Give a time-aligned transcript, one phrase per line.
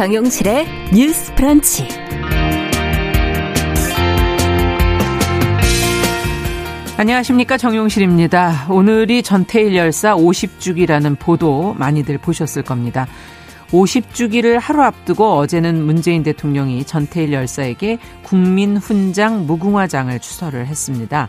[0.00, 1.86] 정용실의 뉴스 프런치.
[6.96, 8.68] 안녕하십니까 정용실입니다.
[8.70, 13.06] 오늘이 전태일 열사 50주기라는 보도 많이들 보셨을 겁니다.
[13.72, 21.28] 50주기를 하루 앞두고 어제는 문재인 대통령이 전태일 열사에게 국민 훈장 무궁화장을 추서를 했습니다.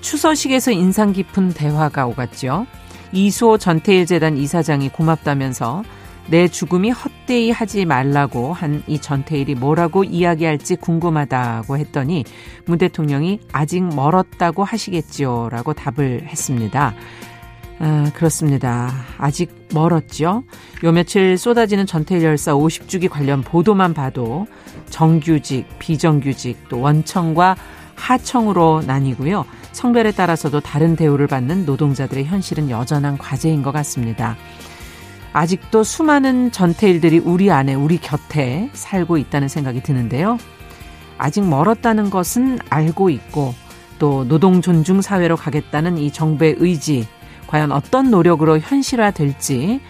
[0.00, 2.64] 추서식에서 인상 깊은 대화가 오갔죠.
[3.12, 5.82] 이수호 전태일 재단 이사장이 고맙다면서
[6.30, 12.24] 내 죽음이 헛되이 하지 말라고 한 이 전태일이 뭐라고 이야기할지 궁금하다고 했더니
[12.64, 16.94] 문 대통령이 아직 멀었다고 하시겠지요 라고 답을 했습니다.
[17.80, 18.90] 아, 그렇습니다.
[19.18, 20.42] 아직 멀었죠.
[20.84, 24.46] 요 며칠 쏟아지는 전태일 열사 50주기 관련 보도만 봐도
[24.90, 27.56] 정규직, 비정규직, 또 원청과
[27.94, 29.44] 하청으로 나뉘고요.
[29.72, 34.36] 성별에 따라서도 다른 대우를 받는 노동자들의 현실은 여전한 과제인 것 같습니다.
[35.38, 40.36] 아직도 수많은 전태일들이 우리 안에, 우리 곁에 살고 있다는 생각이 드는데요.
[41.16, 43.54] 아직 멀었다는 것은 알고 있고
[44.00, 47.06] 또 노동 존중 사회로 가겠다는 이 정부의 의지,
[47.46, 49.80] 과연 어떤 노력으로 현실화될지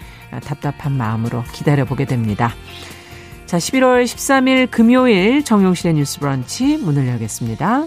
[0.44, 2.52] 답답한 마음으로 기다려보게 됩니다.
[3.46, 7.86] 자, 11월 13일 금요일 정용실의 뉴스 브런치 문을 열겠습니다.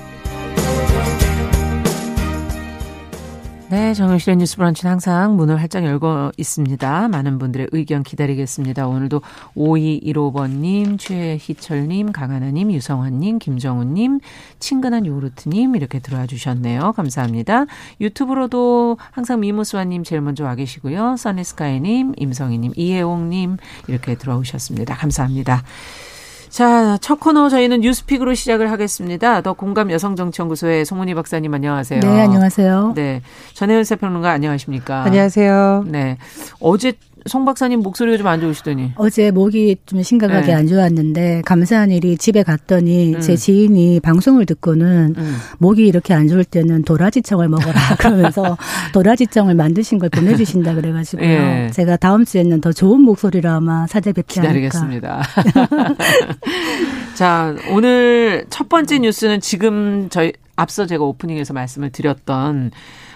[3.71, 7.07] 네, 정영실의 뉴스 브런치는 항상 문을 활짝 열고 있습니다.
[7.07, 8.85] 많은 분들의 의견 기다리겠습니다.
[8.85, 9.21] 오늘도
[9.55, 14.19] 5215번님, 최희철님, 강하나님, 유성환님, 김정훈님,
[14.59, 16.91] 친근한 요르트님 이렇게 들어와 주셨네요.
[16.91, 17.65] 감사합니다.
[18.01, 21.15] 유튜브로도 항상 미무스와님 제일 먼저 와 계시고요.
[21.15, 23.55] 써니스카이님, 임성희님, 이혜옥님
[23.87, 24.95] 이렇게 들어오셨습니다.
[24.95, 25.63] 감사합니다.
[26.51, 29.39] 자, 첫 코너 저희는 뉴스픽으로 시작을 하겠습니다.
[29.39, 32.01] 더 공감 여성정치연구소의 송문희 박사님 안녕하세요.
[32.01, 32.91] 네, 안녕하세요.
[32.93, 33.21] 네.
[33.53, 35.03] 전혜연 세평론가 안녕하십니까?
[35.03, 35.85] 안녕하세요.
[35.87, 36.17] 네.
[36.59, 36.91] 어제
[37.27, 40.53] 송 박사님 목소리가 좀 안 좋으시더니 어제 목이 좀 심각하게 네.
[40.53, 43.21] 안 좋았는데 감사한 일이 집에 갔더니 음.
[43.21, 45.37] 제 지인이 방송을 듣고는 음.
[45.59, 48.57] 목이 이렇게 안 좋을 때는 도라지청을 먹어라 그러면서
[48.93, 51.27] 도라지청을 만드신 걸 보내주신다 그래가지고요.
[51.27, 51.69] 예.
[51.71, 54.53] 제가 다음 주에는 더 좋은 목소리로 아마 찾아뵙지 않을까.
[54.53, 55.23] 기다리겠습니다.
[57.15, 62.71] 자, 오늘 첫 번째 뉴스는 지금 저희 앞서 제가 오프닝에서 말씀을 드렸던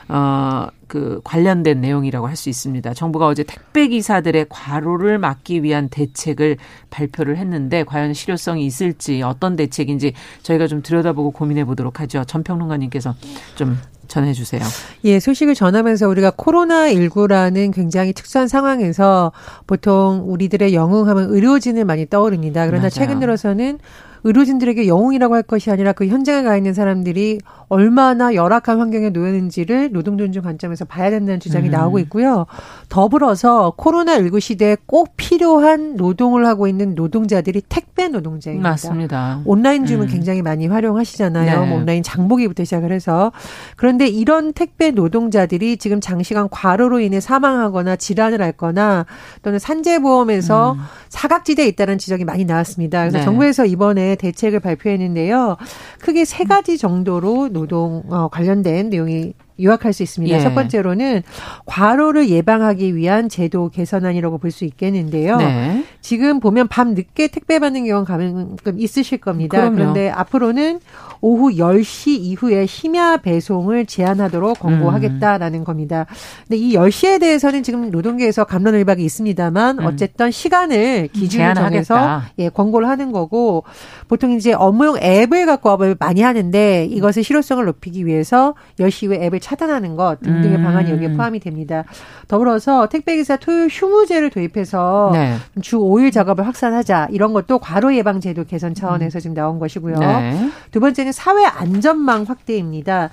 [0.08, 2.94] 어, 그 관련된 내용이라고 할 수 있습니다.
[2.94, 6.58] 정부가 어제 택배 기사들의 과로를 막기 위한 대책을
[6.90, 10.14] 발표를 했는데 과연 실효성이 있을지 어떤 대책인지
[10.44, 12.26] 저희가 좀 들여다보고 고민해 보도록 하죠.
[12.26, 13.16] 전평론가님께서
[13.56, 14.62] 좀 전해 주세요.
[15.04, 19.32] 예, 소식을 전하면서 우리가 코로나19라는 굉장히 특수한 상황에서
[19.68, 22.66] 보통 우리들의 영웅하면 의료진을 많이 떠오릅니다.
[22.66, 22.90] 그러나 맞아요.
[22.90, 23.80] 최근 들어서는
[24.26, 30.18] 의료진들에게 영웅이라고 할 것이 아니라 그 현장에 가 있는 사람들이 얼마나 열악한 환경에 놓였는지를 노동
[30.18, 31.72] 존중 관점에서 봐야 된다는 주장이 음.
[31.72, 32.48] 나오고 있고요.
[32.90, 38.68] 더불어서 코로나19 시대에 꼭 필요한 노동을 하고 있는 노동자들이 택배 노동자입니다.
[38.68, 39.42] 맞습니다.
[39.46, 40.12] 온라인 주문 음.
[40.12, 41.62] 굉장히 많이 활용하시잖아요.
[41.62, 41.68] 네.
[41.68, 43.32] 뭐 온라인 장보기부터 시작을 해서.
[43.76, 49.06] 그런데 이런 택배 노동자들이 지금 장시간 과로로 인해 사망하거나 질환을 앓거나
[49.44, 50.80] 또는 산재보험에서 음.
[51.10, 53.02] 사각지대에 있다는 지적이 많이 나왔습니다.
[53.02, 53.24] 그래서 네.
[53.24, 55.58] 정부에서 이번에 대책을 발표했는데요.
[56.00, 60.36] 크게 세 가지 정도로 노동 어, 관련된 내용이 요약할 수 있습니다.
[60.36, 60.42] 예.
[60.42, 61.24] 첫 번째로는
[61.66, 65.38] 과로를 예방하기 위한 제도 개선안이라고 볼 수 있겠는데요.
[65.38, 65.84] 네.
[66.02, 69.58] 지금 보면 밤 늦게 택배 받는 경우 가끔 있으실 겁니다.
[69.58, 69.76] 그럼요.
[69.76, 70.80] 그런데 앞으로는
[71.22, 76.06] 오후 10시 이후에 심야 배송을 제한하도록 권고하겠다라는 겁니다.
[76.48, 79.86] 근데 이 10시에 대해서는 지금 노동계에서 감론을박이 있습니다만 음.
[79.86, 82.22] 어쨌든 시간을 기준을 정해서.
[82.40, 83.64] 예, 권고를 하는 거고
[84.08, 89.40] 보통 이제 업무용 앱을 갖고 업을 많이 하는데 이것의 실효성을 높이기 위해서 10시 이후에 앱을
[89.40, 90.64] 차단하는 것 등등의 음.
[90.64, 91.84] 방안이 여기에 포함이 됩니다.
[92.28, 95.36] 더불어서 택배기사 토요 휴무제를 도입해서 네.
[95.62, 99.98] 주 5일 작업을 확산하자 이런 것도 과로 예방 제도 개선 차원에서 지금 나온 것이고요.
[100.00, 100.50] 네.
[100.72, 103.10] 두 번째는 사회 안전망 확대입니다.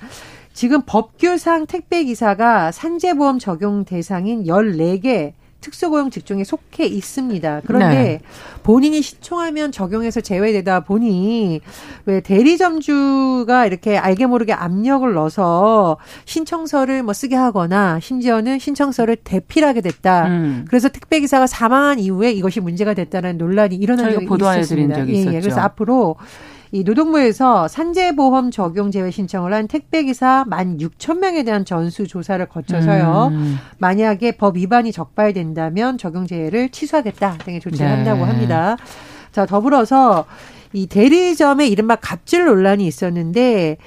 [0.53, 5.33] 지금 법규상 택배 기사가 산재보험 적용 대상인 14개
[5.63, 7.61] 특수고용 직종에 속해 있습니다.
[7.65, 8.19] 그런데 네.
[8.63, 11.61] 본인이 신청하면 적용해서 제외되다 보니
[12.05, 20.27] 왜 대리점주가 이렇게 알게 모르게 압력을 넣어서 신청서를 뭐 쓰게 하거나 심지어는 신청서를 대필하게 됐다.
[20.27, 20.65] 음.
[20.67, 24.95] 그래서 택배 기사가 사망한 이후에 이것이 문제가 됐다는 논란이 일어난 적이 보도해드린 있었습니다.
[24.99, 25.35] 적이 예, 있었죠.
[25.37, 25.39] 예.
[25.39, 26.17] 그래서 앞으로
[26.73, 33.29] 이 노동부에서 산재보험 적용 제외 신청을 한 택배기사 만 6천 명에 대한 전수 조사를 거쳐서요.
[33.31, 33.57] 음.
[33.77, 37.93] 만약에 법 위반이 적발된다면 적용 제외를 취소하겠다 등의 조치를 네.
[37.93, 38.75] 한다고 합니다.
[39.31, 40.25] 자, 더불어서
[40.73, 43.77] 이 대리점의 이른바 갑질 논란이 있었는데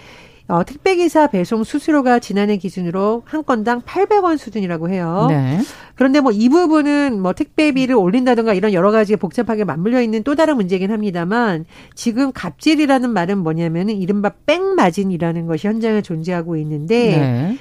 [0.48, 5.26] 어, 택배기사 배송 수수료가 지난해 기준으로 한 건당 800원 수준이라고 해요.
[5.28, 5.58] 네.
[5.96, 10.56] 그런데 뭐 이 부분은 뭐 택배비를 올린다든가 이런 여러 가지 복잡하게 맞물려 있는 또 다른
[10.56, 11.64] 문제긴 합니다만
[11.94, 17.58] 지금 갑질이라는 말은 뭐냐면은 이른바 백마진이라는 것이 현장에 존재하고 있는데 네.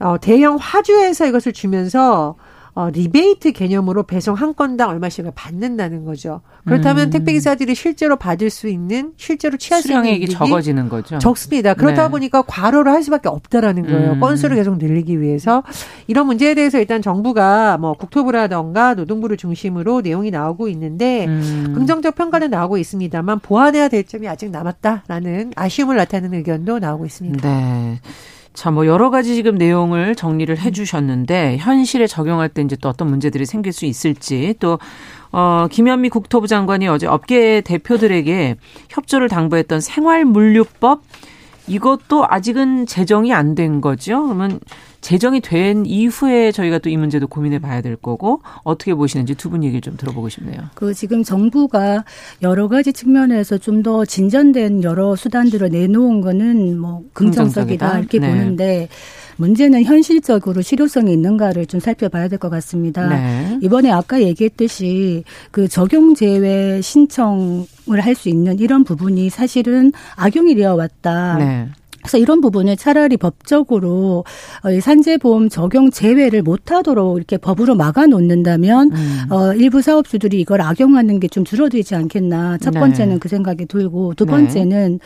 [0.00, 2.36] 어, 대형 화주에서 이것을 주면서
[2.78, 6.42] 어, 리베이트 개념으로 배송 한 건당 얼마씩을 받는다는 거죠.
[6.64, 7.10] 그렇다면 음.
[7.10, 11.18] 택배기사들이 실제로 받을 수 있는, 실제로 취할 수 있는 이익이 적어지는 거죠.
[11.18, 11.74] 적습니다.
[11.74, 12.10] 그러다 네.
[12.12, 14.12] 보니까 과로를 할 수밖에 없다라는 거예요.
[14.12, 14.20] 음.
[14.20, 15.64] 건수를 계속 늘리기 위해서
[16.06, 21.72] 이런 문제에 대해서 일단 정부가 뭐 국토부라던가 노동부를 중심으로 내용이 나오고 있는데 음.
[21.74, 27.48] 긍정적 평가는 나오고 있습니다만 보완해야 될 점이 아직 남았다라는 아쉬움을 나타내는 의견도 나오고 있습니다.
[27.48, 28.00] 네.
[28.58, 33.06] 자, 뭐 여러 가지 지금 내용을 정리를 해 주셨는데 현실에 적용할 때 이제 또 어떤
[33.08, 34.80] 문제들이 생길 수 있을지 또
[35.30, 38.56] 어, 김현미 국토부 장관이 어제 업계 대표들에게
[38.88, 41.02] 협조를 당부했던 생활물류법
[41.68, 44.24] 이것도 아직은 제정이 안 된 거죠.
[44.24, 44.58] 그러면
[45.00, 49.62] 제정이 된 이후에 저희가 또 이 문제도 고민해 봐야 될 거고 어떻게 보시는지 두 분
[49.64, 50.58] 얘기 좀 들어보고 싶네요.
[50.74, 52.04] 그 지금 정부가
[52.42, 57.98] 여러 가지 측면에서 좀 더 진전된 여러 수단들을 내놓은 거는 뭐 긍정적이다 긍정적이다.
[58.00, 58.28] 이렇게 네.
[58.28, 58.88] 보는데
[59.36, 63.06] 문제는 현실적으로 실효성이 있는가를 좀 살펴봐야 될 것 같습니다.
[63.08, 63.58] 네.
[63.62, 65.22] 이번에 아까 얘기했듯이
[65.52, 71.36] 그 적용 제외 신청을 할 수 있는 이런 부분이 사실은 악용이 되어 왔다.
[71.38, 71.68] 네.
[72.02, 74.24] 그래서 이런 부분을 차라리 법적으로
[74.64, 79.22] 어, 이 산재보험 적용 제외를 못하도록 이렇게 법으로 막아놓는다면 음.
[79.30, 82.58] 어, 일부 사업주들이 이걸 악용하는 게 좀 줄어들지 않겠나.
[82.58, 82.80] 첫 네.
[82.80, 84.32] 번째는 그 생각이 들고 두 네.
[84.32, 84.98] 번째는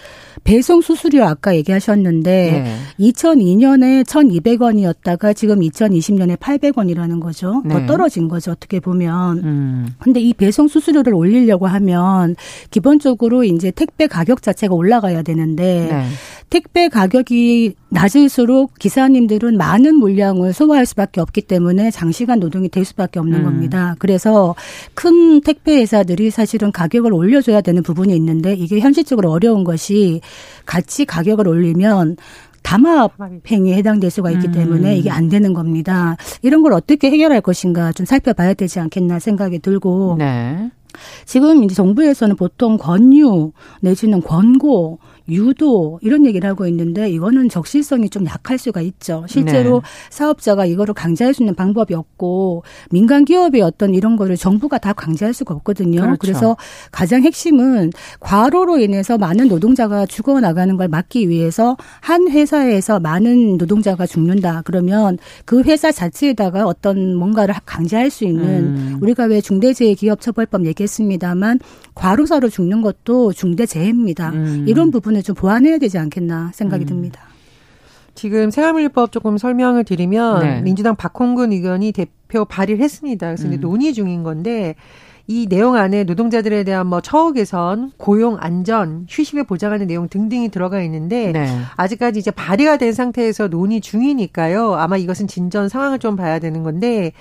[0.44, 2.76] 배송 수수료 아까 얘기하셨는데 네.
[3.00, 7.62] 2002년에 1,200원이었다가 지금 2020년에 800원이라는 거죠.
[7.64, 7.74] 네.
[7.74, 8.52] 더 떨어진 거죠.
[8.52, 9.38] 어떻게 보면.
[9.38, 9.88] 음.
[9.98, 12.36] 근데 이 배송 수수료를 올리려고 하면
[12.70, 16.04] 기본적으로 이제 택배 가격 자체가 올라가야 되는데 네.
[16.52, 23.38] 택배 가격이 낮을수록 기사님들은 많은 물량을 소화할 수밖에 없기 때문에 장시간 노동이 될 수밖에 없는
[23.38, 23.44] 음.
[23.44, 23.94] 겁니다.
[23.98, 24.54] 그래서
[24.92, 30.20] 큰 택배 회사들이 사실은 가격을 올려줘야 되는 부분이 있는데 이게 현실적으로 어려운 것이
[30.66, 32.18] 같이 가격을 올리면
[32.62, 33.12] 담합
[33.50, 34.52] 행위에 해당될 수가 있기 음.
[34.52, 36.18] 때문에 이게 안 되는 겁니다.
[36.42, 40.70] 이런 걸 어떻게 해결할 것인가 좀 살펴봐야 되지 않겠나 생각이 들고 네.
[41.24, 48.26] 지금 이제 정부에서는 보통 권유 내지는 권고 유도 이런 얘기를 하고 있는데 이거는 적실성이 좀
[48.26, 49.24] 약할 수가 있죠.
[49.28, 49.88] 실제로 네.
[50.10, 55.32] 사업자가 이거를 강제할 수 있는 방법이 없고 민간 기업의 어떤 이런 거를 정부가 다 강제할
[55.34, 56.00] 수가 없거든요.
[56.00, 56.18] 그렇죠.
[56.18, 56.56] 그래서
[56.90, 64.06] 가장 핵심은 과로로 인해서 많은 노동자가 죽어 나가는 걸 막기 위해서 한 회사에서 많은 노동자가
[64.06, 64.62] 죽는다.
[64.64, 68.98] 그러면 그 회사 자체에다가 어떤 뭔가를 강제할 수 있는 음.
[69.00, 71.60] 우리가 왜 중대재해기업처벌법 얘기했습니다만
[71.94, 74.30] 과로사로 죽는 것도 중대재해입니다.
[74.30, 74.64] 음.
[74.66, 77.20] 이런 부분 을 좀 보완해야 되지 않겠나 생각이 듭니다.
[78.14, 80.60] 지금 생활물류법 조금 설명을 드리면 네.
[80.62, 83.26] 민주당 박홍근 의원이 대표 발의를 했습니다.
[83.26, 83.60] 그래서 이제 음.
[83.60, 84.74] 논의 중인 건데
[85.28, 90.82] 이 내용 안에 노동자들에 대한 뭐 처우 개선, 고용 안전, 휴식을 보장하는 내용 등등이 들어가
[90.82, 91.46] 있는데 네.
[91.76, 94.74] 아직까지 이제 발의가 된 상태에서 논의 중이니까요.
[94.74, 97.12] 아마 이것은 진전 상황을 좀 봐야 되는 건데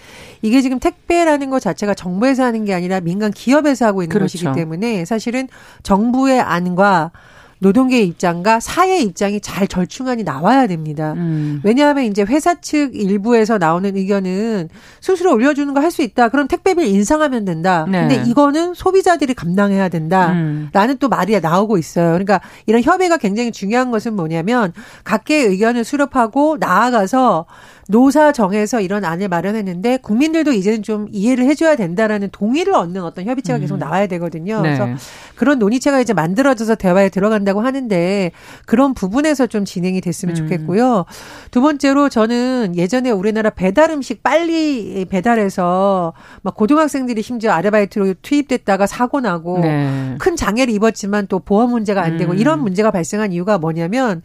[0.42, 4.34] 이게 지금 택배라는 것 자체가 정부에서 하는 게 아니라 민간 기업에서 하고 있는 그렇죠.
[4.38, 5.48] 것이기 때문에 사실은
[5.84, 7.12] 정부의 안과
[7.62, 11.14] 노동계의 입장과 사회의 입장이 잘 절충안이 나와야 됩니다.
[11.16, 11.62] 음.
[11.64, 16.30] 왜냐하면 이제 회사 측 일부에서 나오는 의견은 수수료 올려주는 거 할 수 있다.
[16.30, 17.86] 그럼 택배비를 인상하면 된다.
[17.90, 18.08] 네.
[18.08, 20.32] 근데 이거는 소비자들이 감당해야 된다.
[20.32, 20.70] 음.
[20.74, 22.08] 라는 또 말이 나오고 있어요.
[22.14, 27.46] 그러니까 이런 협의가 굉장히 중요한 것은 뭐냐면 각계의 의견을 수렴하고 나아가서
[27.88, 33.60] 노사 정에서 이런 안을 마련했는데 국민들도 이제는 좀 이해를 해줘야 된다라는 동의를 얻는 어떤 협의체가
[33.60, 34.62] 계속 나와야 되거든요.
[34.62, 34.78] 네.
[34.78, 34.88] 그래서
[35.36, 38.32] 그런 논의체가 이제 만들어져서 대화에 들어간다고 하는데
[38.66, 40.36] 그런 부분에서 좀 진행이 됐으면 음.
[40.36, 41.06] 좋겠고요.
[41.52, 49.20] 두 번째로 저는 예전에 우리나라 배달 음식 빨리 배달해서 막 고등학생들이 심지어 아르바이트로 투입됐다가 사고
[49.20, 50.16] 나고 네.
[50.20, 52.38] 큰 장애를 입었지만 또 보험 문제가 안 되고 음.
[52.38, 54.22] 이런 문제가 발생한 이유가 뭐냐면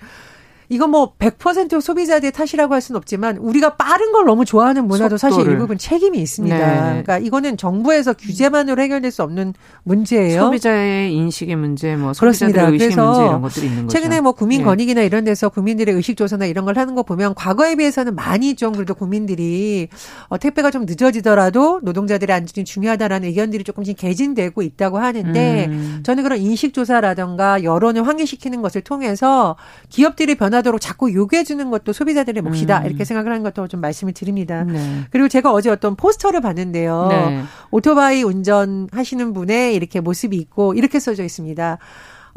[0.68, 5.36] 이건 뭐 100% 소비자들의 탓이라고 할 수는 없지만 우리가 빠른 걸 너무 좋아하는 문화도 속도를.
[5.36, 6.56] 사실 일부분 책임이 있습니다.
[6.56, 6.80] 네.
[6.88, 9.54] 그러니까 이거는 정부에서 규제만으로 해결될 수 없는
[9.84, 10.40] 문제예요.
[10.40, 13.96] 소비자의 인식의 문제, 뭐 소비자들의 의식의 문제 이런 것들이 있는 거죠.
[13.96, 15.06] 최근에 뭐 국민권익이나 네.
[15.06, 18.94] 이런 데서 국민들의 의식 조사나 이런 걸 하는 거 보면 과거에 비해서는 많이 좀 그래도
[18.94, 19.88] 국민들이
[20.28, 26.00] 어, 택배가 좀 늦어지더라도 노동자들의 안전이 중요하다라는 의견들이 조금씩 개진되고 있다고 하는데 음.
[26.02, 29.56] 저는 그런 인식 조사라든가 여론을 환기시키는 것을 통해서
[29.88, 32.80] 기업들이 변화 변하도록 자꾸 요구해 주는 것도 소비자들의 몫이다.
[32.80, 32.86] 음.
[32.86, 34.64] 이렇게 생각을 하는 것도 좀 말씀을 드립니다.
[34.64, 35.02] 네.
[35.10, 37.08] 그리고 제가 어제 어떤 포스터를 봤는데요.
[37.10, 37.42] 네.
[37.70, 41.78] 오토바이 운전하시는 분의 이렇게 모습이 있고 이렇게 써져 있습니다.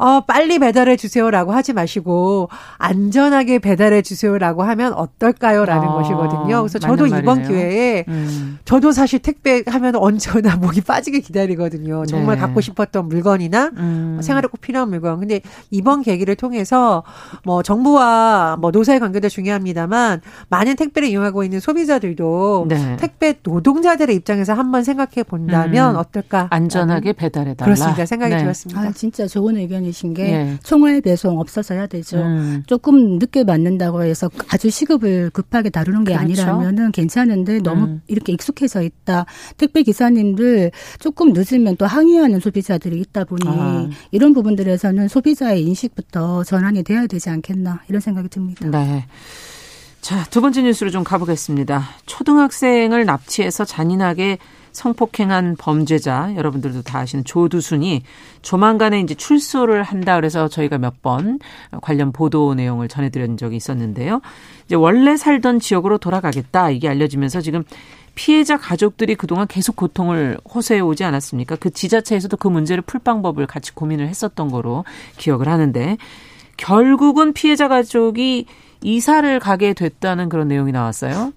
[0.00, 6.62] 어, 빨리 배달해 주세요라고 하지 마시고 안전하게 배달해 주세요라고 하면 어떨까요라는 아, 것이거든요.
[6.62, 7.48] 그래서 저도 이번 말이네요.
[7.48, 8.58] 기회에 음.
[8.64, 12.06] 저도 사실 택배 하면 언제나 목이 빠지게 기다리거든요.
[12.06, 12.40] 정말 네.
[12.40, 14.20] 갖고 싶었던 물건이나 음.
[14.22, 15.20] 생활에 꼭 필요한 물건.
[15.20, 17.02] 근데 이번 계기를 통해서
[17.44, 22.96] 뭐 정부와 뭐 노사의 관계도 중요합니다만 많은 택배를 이용하고 있는 소비자들도 네.
[22.96, 25.98] 택배 노동자들의 입장에서 한번 생각해 본다면 음.
[25.98, 26.46] 어떨까?
[26.48, 27.66] 안전하게 배달해 달라.
[27.66, 28.06] 그렇습니다.
[28.06, 28.40] 생각이 네.
[28.40, 28.80] 들었습니다.
[28.80, 30.58] 아, 진짜 좋은 의견이 말씀이신 게 예.
[30.62, 32.18] 총알 배송 없어서 해야 되죠.
[32.18, 32.62] 음.
[32.66, 36.42] 조금 늦게 맞는다고 해서 아주 시급을 급하게 다루는 게 그렇죠.
[36.42, 38.02] 아니라면은 괜찮은데 너무 음.
[38.06, 39.26] 이렇게 익숙해져 있다.
[39.56, 43.88] 택배 기사님들 조금 늦으면 또 항의하는 소비자들이 있다 보니 아.
[44.10, 48.68] 이런 부분들에서는 소비자의 인식부터 전환이 돼야 되지 않겠나 이런 생각이 듭니다.
[48.70, 49.04] 네.
[50.00, 51.82] 자, 두 번째 뉴스로 좀 가보겠습니다.
[52.06, 54.38] 초등학생을 납치해서 잔인하게
[54.72, 58.02] 성폭행한 범죄자 여러분들도 다 아시는 조두순이
[58.42, 61.38] 조만간에 이제 출소를 한다 그래서 저희가 몇 번
[61.80, 64.20] 관련 보도 내용을 전해드린 적이 있었는데요.
[64.66, 67.64] 이제 원래 살던 지역으로 돌아가겠다 이게 알려지면서 지금
[68.14, 71.56] 피해자 가족들이 그동안 계속 고통을 호소해 오지 않았습니까?
[71.56, 74.84] 그 지자체에서도 그 문제를 풀 방법을 같이 고민을 했었던 거로
[75.16, 75.96] 기억을 하는데
[76.58, 78.44] 결국은 피해자 가족이
[78.82, 81.32] 이사를 가게 됐다는 그런 내용이 나왔어요.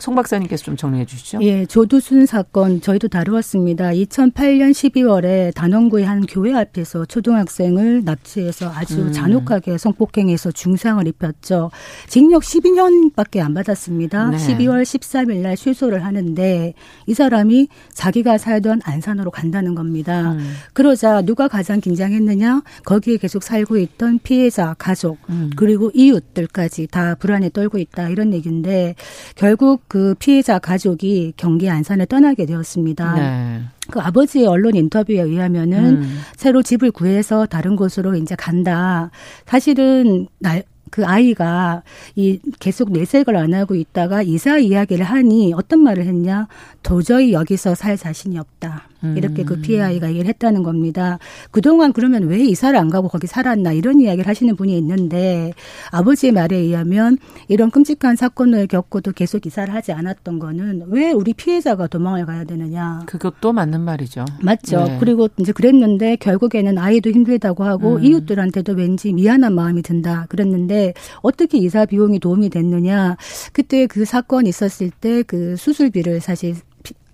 [0.00, 1.38] 송 박사님께서 좀 정리해 주시죠.
[1.42, 3.90] 예, 조두순 사건 저희도 다루었습니다.
[3.90, 9.12] 2008년 12월에 단원구의 한 교회 앞에서 초등학생을 납치해서 아주 음.
[9.12, 11.70] 잔혹하게 성폭행해서 중상을 입혔죠.
[12.08, 14.30] 징역 12년밖에 안 받았습니다.
[14.30, 14.36] 네.
[14.38, 16.72] 12월 13일 날 취소를 하는데
[17.06, 20.32] 이 사람이 자기가 살던 안산으로 간다는 겁니다.
[20.32, 20.54] 음.
[20.72, 22.62] 그러자 누가 가장 긴장했느냐?
[22.86, 25.50] 거기에 계속 살고 있던 피해자, 가족, 음.
[25.56, 28.94] 그리고 이웃들까지 다 불안에 떨고 있다 이런 얘기인데
[29.34, 33.14] 결국 그 피해자 가족이 경기 안산을 떠나게 되었습니다.
[33.16, 33.60] 네.
[33.90, 36.20] 그 아버지의 언론 인터뷰에 의하면은 음.
[36.36, 39.10] 새로 집을 구해서 다른 곳으로 이제 간다.
[39.46, 41.82] 사실은 날, 그 아이가
[42.14, 46.46] 이 계속 내색을 안 하고 있다가 이사 이야기를 하니 어떤 말을 했냐
[46.84, 51.18] 도저히 여기서 살 자신이 없다 이렇게 그 피해 아이가 얘기를 했다는 겁니다.
[51.50, 55.52] 그동안 그러면 왜 이사를 안 가고 거기 살았나 이런 이야기를 하시는 분이 있는데
[55.90, 61.86] 아버지의 말에 의하면 이런 끔찍한 사건을 겪고도 계속 이사를 하지 않았던 거는 왜 우리 피해자가
[61.86, 64.24] 도망을 가야 되느냐 그것도 맞는 말이죠.
[64.42, 64.84] 맞죠.
[64.84, 64.96] 네.
[65.00, 68.04] 그리고 이제 그랬는데 결국에는 아이도 힘들다고 하고 음.
[68.04, 73.16] 이웃들한테도 왠지 미안한 마음이 든다 그랬는데 어떻게 이사 비용이 도움이 됐느냐.
[73.52, 76.56] 그때 그 사건 있었을 때 그 수술비를 사실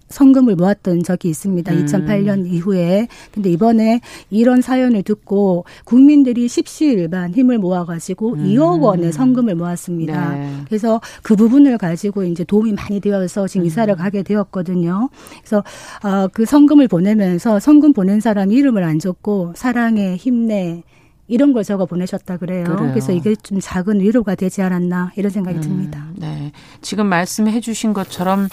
[0.09, 1.73] 성금을 모았던 적이 있습니다.
[1.73, 1.85] 음.
[1.85, 3.09] 2008년 이후에.
[3.33, 8.45] 근데 이번에 이런 사연을 듣고 국민들이 십시일반 힘을 모아가지고 음.
[8.45, 10.35] 2억 원의 성금을 모았습니다.
[10.35, 10.53] 네.
[10.67, 13.67] 그래서 그 부분을 가지고 이제 도움이 많이 되어서 지금 음.
[13.67, 15.11] 이사를 가게 되었거든요.
[15.41, 15.65] 그래서
[16.03, 20.83] 어, 그 성금을 보내면서 성금 보낸 사람 이름을 안 적고 사랑해, 힘내,
[21.29, 22.65] 이런 걸 적어 보내셨다 그래요.
[22.65, 22.91] 그래요.
[22.91, 26.07] 그래서 이게 좀 작은 위로가 되지 않았나 이런 생각이 음, 듭니다.
[26.15, 26.53] 네.
[26.81, 28.49] 지금 말씀해 주신 것처럼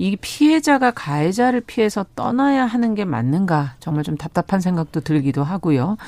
[0.00, 5.98] 이 피해자가 가해자를 피해서 떠나야 하는 게 맞는가 정말 좀 답답한 생각도 들기도 하고요.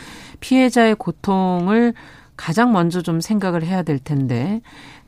[0.40, 1.92] 피해자의 고통을
[2.34, 4.62] 가장 먼저 좀 생각을 해야 될 텐데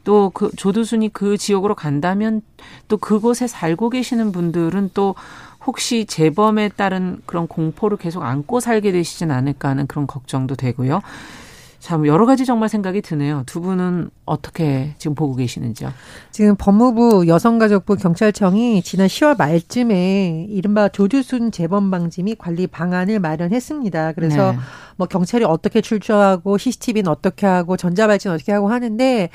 [0.05, 2.43] 또 그 조두순이 그 지역으로 간다면
[2.89, 5.15] 또 그곳에 살고 계시는 분들은 또
[5.65, 11.01] 혹시 재범에 따른 그런 공포를 계속 안고 살게 되시진 않을까 하는 그런 걱정도 되고요.
[11.85, 13.43] 참 여러 가지 정말 생각이 드네요.
[13.45, 15.93] 두 분은 어떻게 지금 보고 계시는지요?
[16.31, 24.13] 지금 법무부 여성가족부 경찰청이 지난 10월 말쯤에 이른바 조주순 재범 방지 및 관리 방안을 마련했습니다.
[24.13, 24.59] 그래서 네.
[24.97, 29.29] 뭐 경찰이 어떻게 출조하고 CCTV는 어떻게 하고 전자발찌는 어떻게 하고 하는데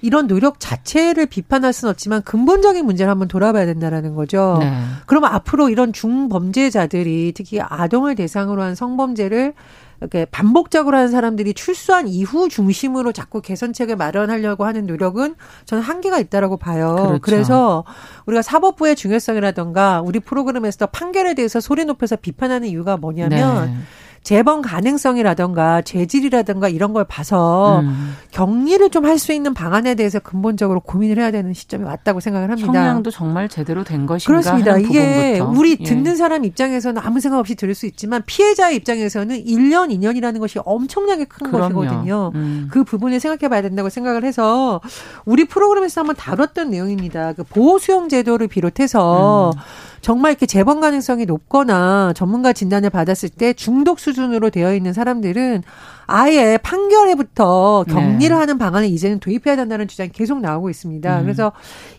[0.00, 4.56] 이런 노력 자체를 비판할 수는 없지만 근본적인 문제를 한번 돌아봐야 된다라는 거죠.
[4.58, 4.72] 네.
[5.04, 9.52] 그러면 앞으로 이런 중범죄자들이 특히 아동을 대상으로 한 성범죄를
[10.00, 15.34] 이렇게 반복적으로 하는 사람들이 출소한 이후 중심으로 자꾸 개선책을 마련하려고 하는 노력은
[15.64, 16.94] 저는 한계가 있다라고 봐요.
[16.96, 17.20] 그렇죠.
[17.20, 17.84] 그래서
[18.26, 23.76] 우리가 사법부의 중요성이라던가 우리 프로그램에서 판결에 대해서 소리 높여서 비판하는 이유가 뭐냐면 네.
[24.24, 28.14] 재번 가능성이라던가 재질이라던가 이런 걸 봐서 음.
[28.32, 32.66] 격리를 좀 할 수 있는 방안에 대해서 근본적으로 고민을 해야 되는 시점이 왔다고 생각을 합니다.
[32.66, 34.78] 형량도 정말 제대로 된 것인가 그렇습니다.
[34.78, 35.60] 이게 부분부터.
[35.60, 35.84] 우리 예.
[35.84, 41.26] 듣는 사람 입장에서는 아무 생각 없이 들을 수 있지만 피해자의 입장에서는 1년, 2년이라는 것이 엄청나게
[41.26, 41.74] 큰 그럼요.
[41.74, 42.32] 것이거든요.
[42.34, 42.68] 음.
[42.70, 44.80] 그 부분을 생각해 봐야 된다고 생각을 해서
[45.26, 47.34] 우리 프로그램에서 한번 다뤘던 내용입니다.
[47.34, 49.60] 그 보호 수용 제도를 비롯해서 음.
[50.04, 55.62] 정말 이렇게 재번 가능성이 높거나 전문가 진단을 받았을 때 중독 수준으로 되어 있는 사람들은
[56.06, 58.34] 아예 판결에부터 격리를 네.
[58.34, 61.20] 하는 방안을 이제는 도입해야 된다는 주장이 계속 나오고 있습니다.
[61.20, 61.22] 음.
[61.22, 61.52] 그래서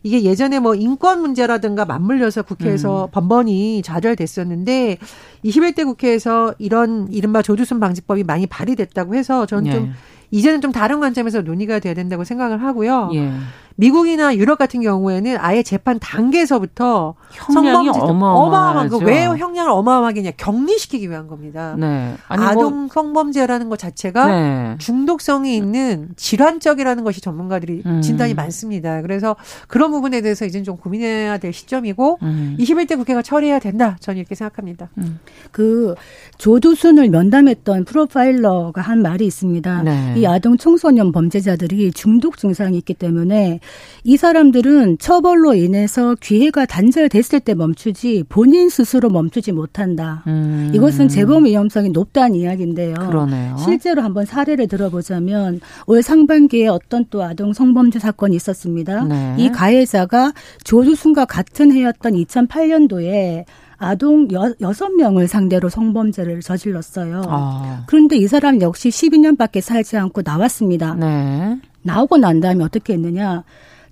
[0.04, 3.10] 이게 예전에 뭐 인권 문제라든가 맞물려서 국회에서 음.
[3.12, 5.00] 번번이 좌절됐었는데
[5.44, 9.92] 21대 국회에서 이런 이른바 조두순 방지법이 많이 발의됐다고 해서 저는 좀 네.
[10.30, 13.10] 이제는 좀 다른 관점에서 논의가 돼야 된다고 생각을 하고요.
[13.16, 13.32] 예.
[13.77, 21.27] 미국이나 유럽 같은 경우에는 아예 재판 단계에서부터 형량이 어마어마한 왜 형량을 어마어마하게 냐 격리시키기 위한
[21.27, 21.75] 겁니다.
[21.77, 22.15] 네.
[22.27, 24.75] 아니, 뭐 아동 뭐, 성범죄라는 것 자체가 네.
[24.77, 28.01] 중독성이 있는 질환적이라는 것이 전문가들이 음.
[28.01, 29.01] 진단이 많습니다.
[29.01, 29.36] 그래서
[29.67, 32.55] 그런 부분에 대해서 이제는 좀 고민해야 될 시점이고 음.
[32.60, 33.98] 21대 국회가 처리해야 된다.
[34.00, 34.89] 저는 이렇게 생각합니다.
[34.98, 35.20] 음.
[35.51, 35.96] 그
[36.38, 39.84] 조두순을 면담했던 프로파일러가 한 말이 있습니다.
[39.84, 40.13] 네.
[40.17, 43.60] 이 아동 청소년 범죄자들이 중독 증상이 있기 때문에
[44.03, 50.24] 이 사람들은 처벌로 인해서 기회가 단절됐을 때 멈추지 본인 스스로 멈추지 못한다.
[50.27, 50.72] 음.
[50.75, 52.93] 이것은 재범 위험성이 높다는 이야기인데요.
[52.93, 53.57] 그러네요.
[53.57, 59.05] 실제로 한번 사례를 들어보자면 올 상반기에 어떤 또 아동 성범죄 사건이 있었습니다.
[59.05, 59.36] 네.
[59.39, 63.45] 이 가해자가 조두순과 같은 해였던 2008년도에
[63.77, 67.24] 아동 여, 6명을 상대로 성범죄를 저질렀어요.
[67.27, 67.84] 아.
[67.88, 70.96] 그런데 이 사람 역시 12년밖에 살지 않고 나왔습니다.
[70.96, 71.60] 네.
[71.82, 73.44] 나오고 난 다음에 어떻게 했느냐.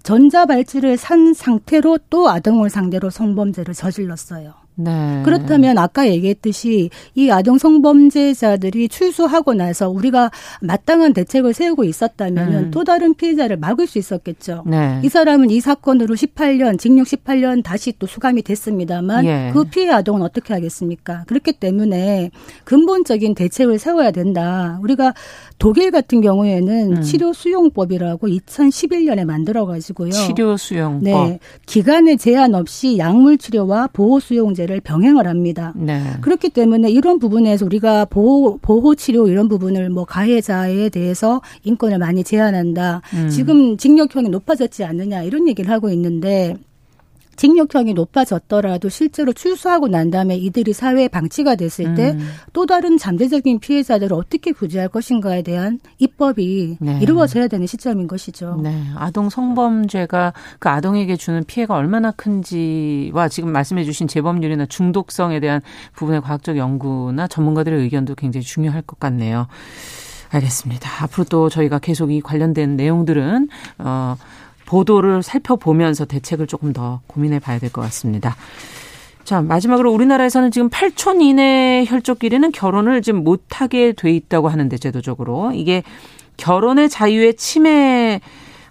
[0.04, 4.63] 전자발찌를 산 상태로 또 아동을 상대로 성범죄를 저질렀어요.
[4.76, 5.22] 네.
[5.24, 12.72] 그렇다면 아까 얘기했듯이 이 아동 성범죄자들이 출소하고 나서 우리가 마땅한 대책을 세우고 있었다면 음.
[12.72, 14.64] 또 다른 피해자를 막을 수 있었겠죠.
[14.66, 15.00] 네.
[15.04, 19.52] 이 사람은 이 사건으로 18년 징역 18년 다시 또 수감이 됐습니다만 예.
[19.54, 21.24] 그 피해 아동은 어떻게 하겠습니까?
[21.28, 22.32] 그렇기 때문에
[22.64, 24.80] 근본적인 대책을 세워야 된다.
[24.82, 25.14] 우리가
[25.60, 27.02] 독일 같은 경우에는 음.
[27.02, 30.12] 치료 수용법이라고 2011년에 만들어 가지고요.
[30.12, 31.04] 치료 수용법.
[31.04, 31.40] 네.
[31.66, 35.74] 기간에 제한 없이 약물 치료와 보호 수용제 문제를 병행을 합니다.
[35.76, 36.02] 네.
[36.22, 42.24] 그렇기 때문에 이런 부분에서 우리가 보호 보호 치료 이런 부분을 뭐 가해자에 대해서 인권을 많이
[42.24, 43.02] 제한한다.
[43.14, 43.30] 음.
[43.30, 46.56] 지금 징역형이 높아졌지 않느냐 이런 얘기를 하고 있는데
[47.36, 52.66] 징역형이 높아졌더라도 실제로 출소하고 난 다음에 이들이 사회에 방치가 됐을 때또 음.
[52.68, 57.00] 다른 잠재적인 피해자들을 어떻게 구제할 것인가에 대한 입법이 네.
[57.02, 58.60] 이루어져야 되는 시점인 것이죠.
[58.62, 58.84] 네.
[58.96, 65.62] 아동 성범죄가 그 아동에게 주는 피해가 얼마나 큰지와 지금 말씀해 주신 재범률이나 중독성에 대한
[65.94, 69.48] 부분의 과학적 연구나 전문가들의 의견도 굉장히 중요할 것 같네요.
[70.34, 71.04] 알겠습니다.
[71.04, 74.16] 앞으로 또 저희가 계속 이 관련된 내용들은 어
[74.74, 78.36] 보도를 살펴보면서 대책을 조금 더 고민해 봐야 될 것 같습니다.
[79.24, 85.52] 자, 마지막으로 우리나라에서는 지금 8촌 이내 혈족끼리는 결혼을 지금 못하게 돼 있다고 하는데, 제도적으로.
[85.54, 85.84] 이게
[86.38, 88.20] 결혼의 자유의 침해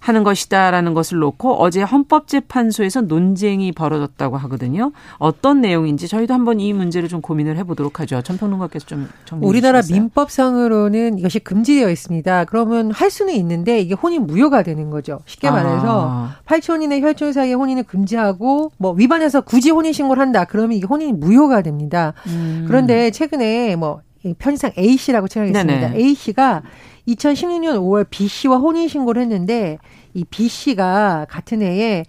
[0.03, 4.91] 하는 것이다라는 것을 놓고 어제 헌법재판소에서 논쟁이 벌어졌다고 하거든요.
[5.19, 8.21] 어떤 내용인지 저희도 한번 이 문제를 좀 고민을 해보도록 하죠.
[8.21, 10.03] 전평론가께서 좀 정리해 우리나라 주시겠어요?
[10.03, 12.47] 민법상으로는 이것이 금지되어 있습니다.
[12.47, 15.21] 그러면 할 수는 있는데 이게 혼인 무효가 되는 거죠.
[15.27, 15.53] 쉽게 아.
[15.53, 16.37] 말해서 아.
[16.47, 20.45] 8촌인의 혈촌 사이의 혼인을 금지하고 뭐 위반해서 굳이 혼인 신고를 한다.
[20.45, 22.15] 그러면 이게 혼인이 무효가 됩니다.
[22.27, 22.65] 음.
[22.67, 24.01] 그런데 최근에 뭐
[24.39, 25.95] 편의상 A 씨라고 칭하겠습니다.
[25.95, 26.63] A 씨가
[27.09, 29.79] 2016년 5월 B 씨와 혼인 신고를 했는데
[30.15, 32.05] 이 B 씨가 같은 해에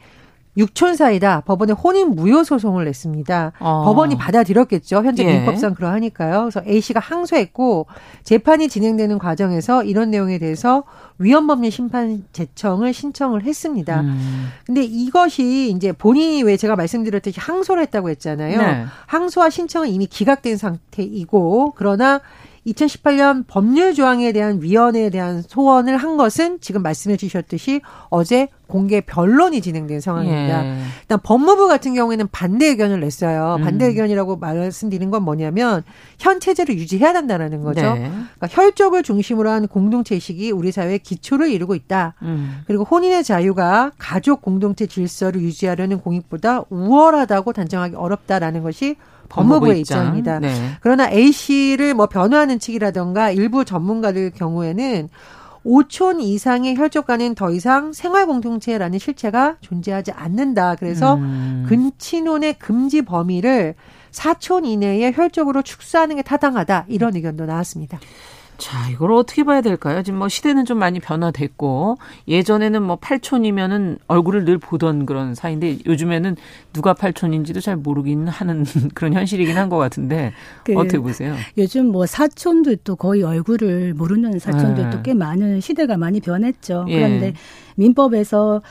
[0.56, 3.54] 육촌 사이다 법원에 혼인 무효 소송을 냈습니다.
[3.60, 3.84] 어.
[3.86, 4.98] 법원이 받아들였겠죠.
[5.04, 5.38] 현재 예.
[5.38, 6.42] 민법상 그러하니까요.
[6.42, 7.88] 그래서 A 씨가 항소했고
[8.24, 10.84] 재판이 진행되는 과정에서 이런 내용에 대해서
[11.18, 14.02] 위헌법률 심판 제청을 신청을 했습니다.
[14.02, 14.50] 음.
[14.66, 18.62] 근데 이것이 이제 본인이 왜 제가 말씀드렸듯이 항소를 했다고 했잖아요.
[18.62, 18.86] 네.
[19.08, 22.22] 항소와 신청은 이미 기각된 상태이고 그러나
[22.68, 29.62] 2018년 법률 조항에 대한 위원회에 대한 소원을 한 것은 지금 말씀해 주셨듯이 어제 공개 변론이
[29.62, 30.66] 진행된 상황입니다.
[30.66, 30.78] 예.
[31.02, 33.58] 일단 법무부 같은 경우에는 반대 의견을 냈어요.
[33.60, 33.64] 음.
[33.64, 35.84] 반대 의견이라고 말씀드린 건 뭐냐면
[36.18, 37.82] 현 체제를 유지해야 된다는 거죠.
[37.82, 38.10] 네.
[38.38, 42.16] 그러니까 혈족을 중심으로 한 공동체 의식이 우리 사회의 기초를 이루고 있다.
[42.24, 42.62] 음.
[42.66, 48.96] 그리고 혼인의 자유가 가족 공동체 질서를 유지하려는 공익보다 우월하다고 단정하기 어렵다라는 것이
[49.34, 50.00] 법무부의 입장.
[50.00, 50.40] 입장입니다.
[50.40, 50.78] 네.
[50.82, 55.10] 그러나 A 씨를 뭐 변호하는 측이라던가 일부 전문가들 경우에는
[55.66, 60.76] 5촌 이상의 혈족과는 더 이상 생활 공동체라는 실체가 존재하지 않는다.
[60.76, 61.66] 그래서 음.
[61.68, 63.76] 근친혼의 금지 범위를
[64.12, 66.86] 4촌 이내의 혈족으로 축소하는 게 타당하다.
[66.90, 68.00] 이런 의견도 나왔습니다.
[68.58, 70.04] 자, 이걸 어떻게 봐야 될까요?
[70.04, 76.38] 지금 뭐 시대는 좀 많이 변화됐고 예전에는 뭐 8촌이면은 얼굴을 늘 보던 그런 사이인데 요즘에는
[76.72, 78.64] 누가 8촌인지도 잘 모르긴 하는
[78.94, 81.36] 그런 현실이긴 한 것 같은데 그 어떻게 보세요?
[81.58, 85.02] 요즘 뭐 사촌들도 거의 얼굴을 모르는 사촌들도 네.
[85.04, 86.86] 꽤 많은 시대가 많이 변했죠.
[86.90, 86.96] 예.
[86.96, 87.34] 그런데 예.
[87.76, 88.62] 민법에서는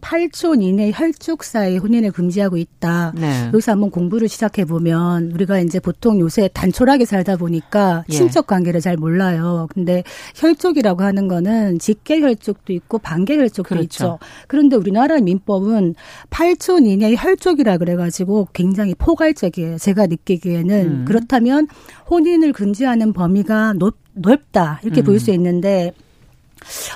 [0.00, 3.12] 8촌 이내 혈족 사이 혼인을 금지하고 있다.
[3.16, 3.46] 네.
[3.52, 8.12] 여기서 한번 공부를 시작해 보면 우리가 이제 보통 요새 단촐하게 살다 보니까 예.
[8.12, 9.68] 친척 관계를 잘 몰라요.
[9.72, 10.02] 근데
[10.36, 13.84] 혈족이라고 하는 거는 직계 혈족도 있고 반계 혈족도 그렇죠.
[13.84, 14.18] 있죠.
[14.46, 15.94] 그런데 우리나라 민법은
[16.30, 19.78] 8촌 이내 혈족이라 그래가지고 굉장히 포괄적이에요.
[19.78, 21.04] 제가 느끼기에는 음.
[21.06, 21.68] 그렇다면
[22.10, 25.04] 혼인을 금지하는 범위가 높, 넓다 이렇게 음.
[25.04, 25.92] 볼수 있는데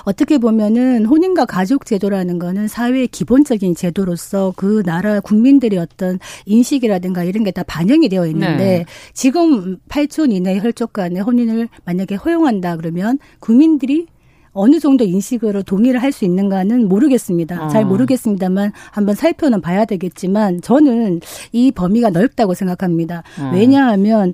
[0.03, 7.43] 어떻게 보면은 혼인과 가족 제도라는 거는 사회의 기본적인 제도로서 그 나라 국민들의 어떤 인식이라든가 이런
[7.43, 8.85] 게 다 반영이 되어 있는데 네.
[9.13, 14.07] 지금 8촌 이내 혈족 간의 혼인을 만약에 허용한다 그러면 국민들이
[14.51, 17.65] 어느 정도 인식으로 동의를 할 수 있는가는 모르겠습니다.
[17.65, 17.67] 어.
[17.69, 21.21] 잘 모르겠습니다만 한번 살펴는 봐야 되겠지만 저는
[21.53, 23.23] 이 범위가 넓다고 생각합니다.
[23.39, 23.51] 어.
[23.53, 24.33] 왜냐하면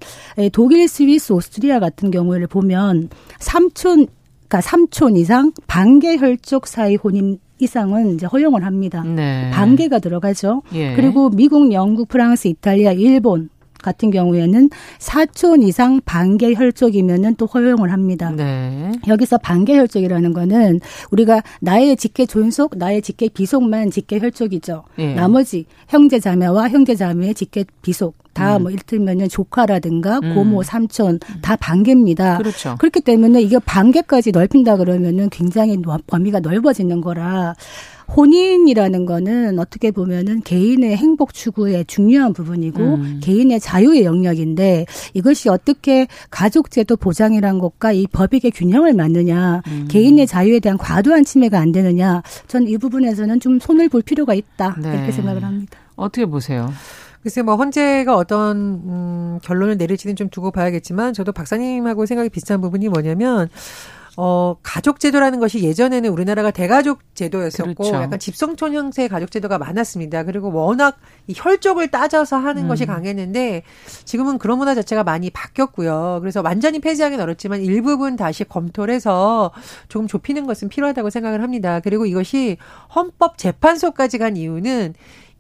[0.52, 4.08] 독일, 스위스, 오스트리아 같은 경우를 보면 삼촌
[4.52, 9.02] 그러니까 3촌 이상 반개 혈족 사이 혼인 이상은 이제 허용을 합니다.
[9.04, 9.50] 네.
[9.54, 10.64] 반개가 들어가죠.
[10.74, 10.96] 예.
[10.96, 13.50] 그리고 미국, 영국, 프랑스, 이탈리아, 일본
[13.82, 18.32] 같은 경우에는 4촌 이상 반개 혈족이면은 또 허용을 합니다.
[18.32, 18.92] 네.
[19.08, 20.80] 여기서 반개 혈족이라는 거는
[21.12, 24.84] 우리가 나의 직계 존속, 나의 직계 비속만 직계 혈족이죠.
[25.00, 25.14] 예.
[25.14, 28.72] 나머지 형제 자매와 형제 자매의 직계 비속 다뭐 음.
[28.72, 30.36] 이를테면은 조카라든가 음.
[30.36, 32.38] 고모, 삼촌 다 반개입니다.
[32.38, 32.76] 그렇죠.
[32.80, 37.56] 그렇기 때문에 이게 반개까지 넓힌다 그러면은 굉장히 범위가 넓어지는 거라
[38.16, 43.20] 혼인이라는 거는 어떻게 보면은 개인의 행복 추구의 중요한 부분이고 음.
[43.22, 49.88] 개인의 자유의 영역인데 이것이 어떻게 가족제도 보장이란 것과 이 법익의 균형을 맞느냐 음.
[49.90, 54.76] 개인의 자유에 대한 과도한 침해가 안 되느냐 전 이 부분에서는 좀 손을 볼 필요가 있다
[54.82, 54.94] 네.
[54.94, 55.78] 이렇게 생각을 합니다.
[55.96, 56.72] 어떻게 보세요?
[57.22, 62.88] 글쎄 뭐 헌재가 어떤 음 결론을 내릴지는 좀 두고 봐야겠지만 저도 박사님하고 생각이 비슷한 부분이
[62.90, 63.50] 뭐냐면
[64.18, 67.96] 어, 가족 제도라는 것이 예전에는 우리나라가 대가족 제도였었고 그렇죠.
[67.96, 70.24] 약간 집성촌 형태의 가족 제도가 많았습니다.
[70.24, 70.98] 그리고 워낙
[71.28, 72.68] 이 혈족을 따져서 하는 음.
[72.68, 73.64] 것이 강했는데
[74.04, 76.18] 지금은 그런 문화 자체가 많이 바뀌었고요.
[76.22, 79.52] 그래서 완전히 폐지하기는 어렵지만 일부분 다시 검토를 해서
[79.88, 81.80] 조금 좁히는 것은 필요하다고 생각을 합니다.
[81.80, 82.58] 그리고 이것이
[82.94, 84.94] 헌법 재판소까지 간 이유는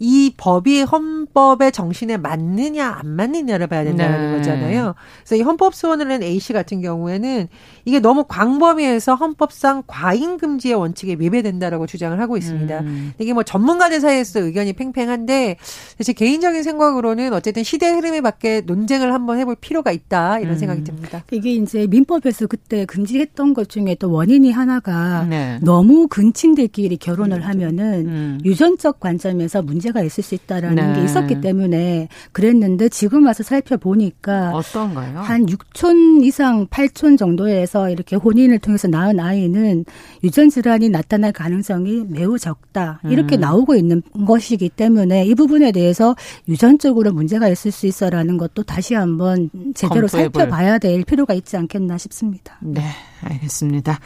[0.03, 4.37] 이 법이 헌법의 정신에 맞느냐 안 맞느냐를 봐야 된다는 네.
[4.37, 4.95] 거잖아요.
[5.19, 7.47] 그래서 이 헌법 소원을 낸 A 씨 같은 경우에는
[7.85, 12.79] 이게 너무 광범위해서 헌법상 과잉 금지의 원칙에 위배된다라고 주장을 하고 있습니다.
[12.79, 13.13] 음.
[13.19, 15.57] 이게 뭐 전문가들 사이에서 의견이 팽팽한데
[16.03, 20.57] 제 개인적인 생각으로는 어쨌든 시대 흐름에 맞게 논쟁을 한번 해볼 필요가 있다 이런 음.
[20.57, 21.23] 생각이 듭니다.
[21.29, 25.59] 이게 이제 민법에서 그때 금지했던 것 중에 또 원인이 하나가 네.
[25.61, 27.43] 너무 근친들끼리 결혼을 음.
[27.43, 28.39] 하면은 음.
[28.43, 30.99] 유전적 관점에서 문제 문제가 있을 수 있다라는 네.
[30.99, 35.19] 게 있었기 때문에 그랬는데 지금 와서 살펴보니까 어떤가요?
[35.19, 39.85] 한 6촌 이상 8촌 정도에서 이렇게 혼인을 통해서 낳은 아이는
[40.23, 43.01] 유전 질환이 나타날 가능성이 매우 적다.
[43.05, 43.41] 이렇게 음.
[43.41, 46.15] 나오고 있는 것이기 때문에 이 부분에 대해서
[46.47, 52.57] 유전적으로 문제가 있을 수 있어라는 것도 다시 한번 제대로 살펴봐야 될 필요가 있지 않겠나 싶습니다.
[52.61, 52.81] 네,
[53.23, 53.99] 알겠습니다.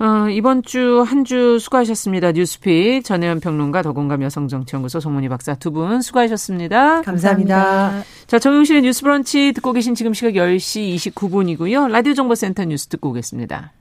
[0.00, 2.32] 어, 이번 주한주 수고하셨습니다.
[2.32, 7.02] 뉴스픽 전혜연 평론가 더공감 여성정치연구소 송문희 박사 두 분 수고하셨습니다.
[7.02, 7.56] 감사합니다.
[7.56, 8.04] 감사합니다.
[8.26, 11.88] 자, 정용실의 뉴스 브런치 듣고 계신 지금 시각 10시 29분이고요.
[11.90, 13.72] 라디오 정보센터 뉴스 듣고 오겠습니다.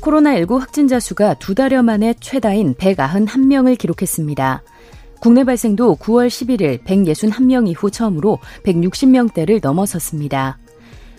[0.00, 4.62] 코로나19 확진자 수가 두 달여 만에 최다인 191명을 기록했습니다.
[5.20, 10.58] 국내 발생도 9월 11일 161명 이후 처음으로 160명대를 넘어섰습니다.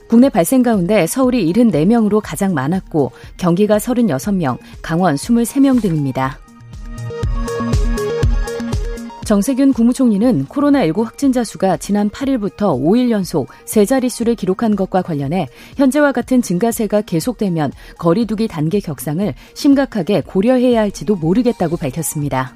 [0.08, 6.40] 국내 발생 가운데 서울이 74명으로 가장 많았고 경기가 36명, 강원 23명 등입니다.
[9.26, 16.12] 정세균 국무총리는 코로나19 확진자 수가 지난 8일부터 5일 연속 세 자릿수를 기록한 것과 관련해 현재와
[16.12, 22.54] 같은 증가세가 계속되면 거리두기 단계 격상을 심각하게 고려해야 할지도 모르겠다고 밝혔습니다.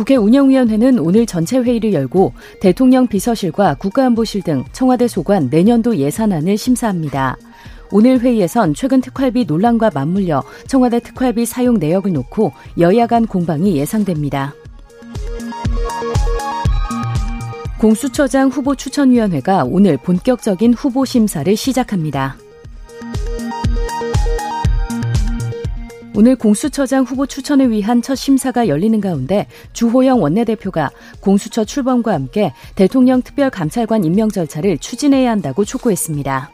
[0.00, 7.36] 국회 운영위원회는 오늘 전체 회의를 열고 대통령 비서실과 국가안보실 등 청와대 소관 내년도 예산안을 심사합니다.
[7.90, 14.54] 오늘 회의에선 최근 특활비 논란과 맞물려 청와대 특활비 사용 내역을 놓고 여야 간 공방이 예상됩니다.
[17.78, 22.38] 공수처장 후보 추천위원회가 오늘 본격적인 후보 심사를 시작합니다.
[26.16, 33.22] 오늘 공수처장 후보 추천을 위한 첫 심사가 열리는 가운데 주호영 원내대표가 공수처 출범과 함께 대통령
[33.22, 36.50] 특별감찰관 임명 절차를 추진해야 한다고 촉구했습니다.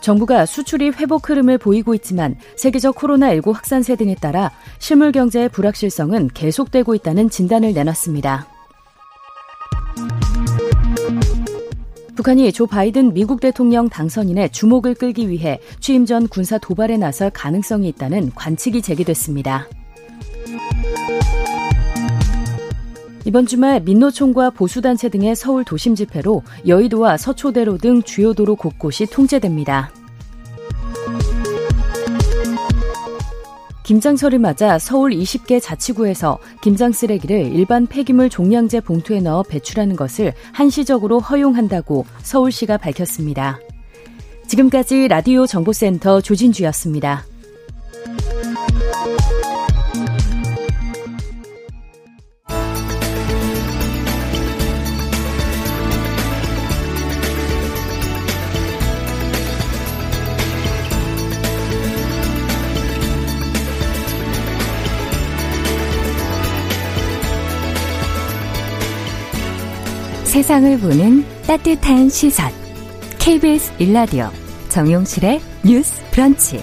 [0.00, 6.94] 정부가 수출이 회복 흐름을 보이고 있지만 세계적 코로나19 확산세 등에 따라 실물 경제의 불확실성은 계속되고
[6.94, 8.53] 있다는 진단을 내놨습니다.
[12.16, 17.88] 북한이 조 바이든 미국 대통령 당선인의 주목을 끌기 위해 취임 전 군사 도발에 나설 가능성이
[17.88, 19.66] 있다는 관측이 제기됐습니다.
[23.24, 29.90] 이번 주말 민노총과 보수단체 등의 서울 도심 집회로 여의도와 서초대로 등 주요 도로 곳곳이 통제됩니다.
[33.84, 41.20] 김장철을 맞아 서울 20개 자치구에서 김장 쓰레기를 일반 폐기물 종량제 봉투에 넣어 배출하는 것을 한시적으로
[41.20, 43.60] 허용한다고 서울시가 밝혔습니다.
[44.46, 47.24] 지금까지 라디오 정보센터 조진주였습니다.
[70.34, 72.50] 세상을 보는 따뜻한 시선.
[73.20, 74.30] KBS 일라디오
[74.68, 76.60] 정용실의 뉴스 브런치.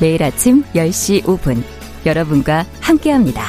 [0.00, 1.62] 매일 아침 10시 5분
[2.04, 3.44] 여러분과 함께합니다.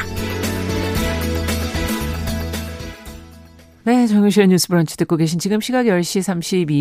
[3.86, 6.22] 네, 정용실의 뉴스 브런치 듣고 계신 지금 시각 10시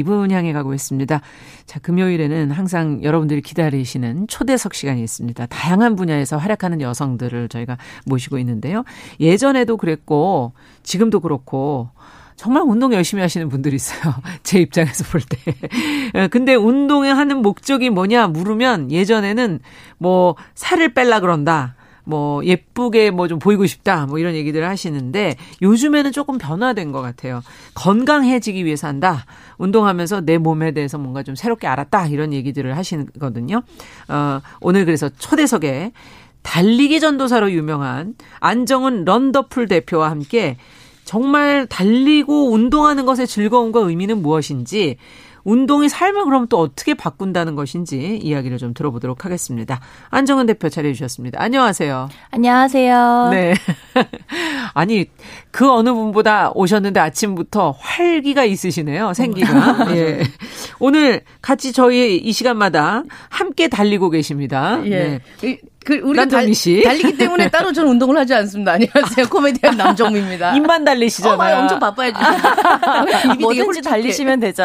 [0.04, 1.20] 32분 향해 가고 있습니다.
[1.64, 5.46] 자, 금요일에는 항상 여러분들이 기다리시는 초대석 시간이 있습니다.
[5.46, 8.84] 다양한 분야에서 활약하는 여성들을 저희가 모시고 있는데요.
[9.18, 10.52] 예전에도 그랬고,
[10.84, 11.88] 지금도 그렇고,
[12.42, 14.14] 정말 운동 열심히 하시는 분들이 있어요.
[14.42, 15.38] 제 입장에서 볼 때.
[16.16, 19.60] 예, 근데 운동에 하는 목적이 뭐냐 물으면 예전에는
[19.98, 21.76] 뭐 살을 뺄라 그런다.
[22.02, 27.42] 뭐 예쁘게 뭐 좀 보이고 싶다 뭐 이런 얘기들을 하시는데 요즘에는 조금 변화된 것 같아요.
[27.74, 29.24] 건강해지기 위해서 한다.
[29.58, 33.62] 운동하면서 내 몸에 대해서 뭔가 좀 새롭게 알았다 이런 얘기들을 하시거든요.
[34.08, 35.92] 어, 오늘 그래서 초대석에
[36.42, 40.56] 달리기 전도사로 유명한 안정은 런더풀 대표와 함께
[41.04, 44.96] 정말 달리고 운동하는 것의 즐거움과 의미는 무엇인지
[45.44, 49.80] 운동이 삶을 그럼 또 어떻게 바꾼다는 것인지 이야기를 좀 들어보도록 하겠습니다.
[50.10, 51.42] 안정은 대표 차례해 주셨습니다.
[51.42, 52.08] 안녕하세요.
[52.30, 53.28] 안녕하세요.
[53.32, 53.54] 네.
[54.74, 55.06] 아니,
[55.50, 59.14] 그 어느 분보다 오셨는데 아침부터 활기가 있으시네요.
[59.14, 59.88] 생기가.
[59.96, 60.22] 예.
[60.78, 64.80] 오늘 같이 저희 이 시간마다 함께 달리고 계십니다.
[64.84, 65.20] 예.
[65.40, 65.58] 네.
[65.84, 66.82] 그 우리가 달, 씨.
[66.82, 68.72] 달리기 때문에 따로 저는 운동을 하지 않습니다.
[68.72, 69.28] 안녕하세요.
[69.28, 70.54] 코미디언 남정미입니다.
[70.56, 71.56] 입만 달리시잖아요.
[71.56, 72.18] 어, 엄청 바빠야지.
[73.40, 74.64] 뭐든지 달리시면 되죠.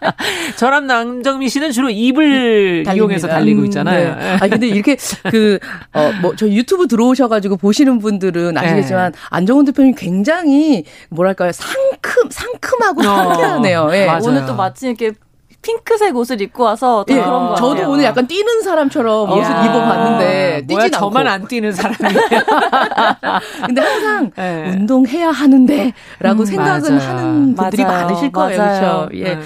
[0.56, 2.92] 저랑 남정미 씨는 주로 입을 달립니다.
[2.94, 4.12] 이용해서 달리고 있잖아요.
[4.12, 4.36] 음, 네.
[4.40, 4.96] 아 근데 이렇게
[5.30, 9.18] 그어뭐 저 유튜브 들어오셔가지고 보시는 분들은 아시겠지만 네.
[9.30, 13.90] 안정훈 대표님 굉장히 뭐랄까요 상큼 상큼하고 어, 상쾌하네요.
[13.92, 14.08] 예.
[14.22, 15.12] 오늘 또 마침 이렇게
[15.62, 17.90] 핑크색 옷을 입고 와서 더 예, 그런 거 저도.
[17.90, 22.20] 오늘 약간 뛰는 사람처럼 옷을 입어봤는데 뛰진 않고 저만 안 뛰는 사람이에요.
[23.66, 24.70] 근데 항상 네.
[24.70, 27.08] 운동해야 하는데라고 음, 생각은 맞아요.
[27.10, 28.06] 하는 분들이 맞아요.
[28.06, 28.62] 많으실 거예요.
[28.62, 29.08] 그렇죠?
[29.14, 29.22] 예.
[29.34, 29.40] 네.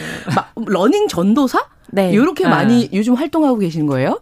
[0.66, 1.64] 러닝 전도사?
[1.88, 2.10] 네.
[2.10, 2.50] 이렇게 네.
[2.50, 4.20] 많이 요즘 활동하고 계시는 거예요?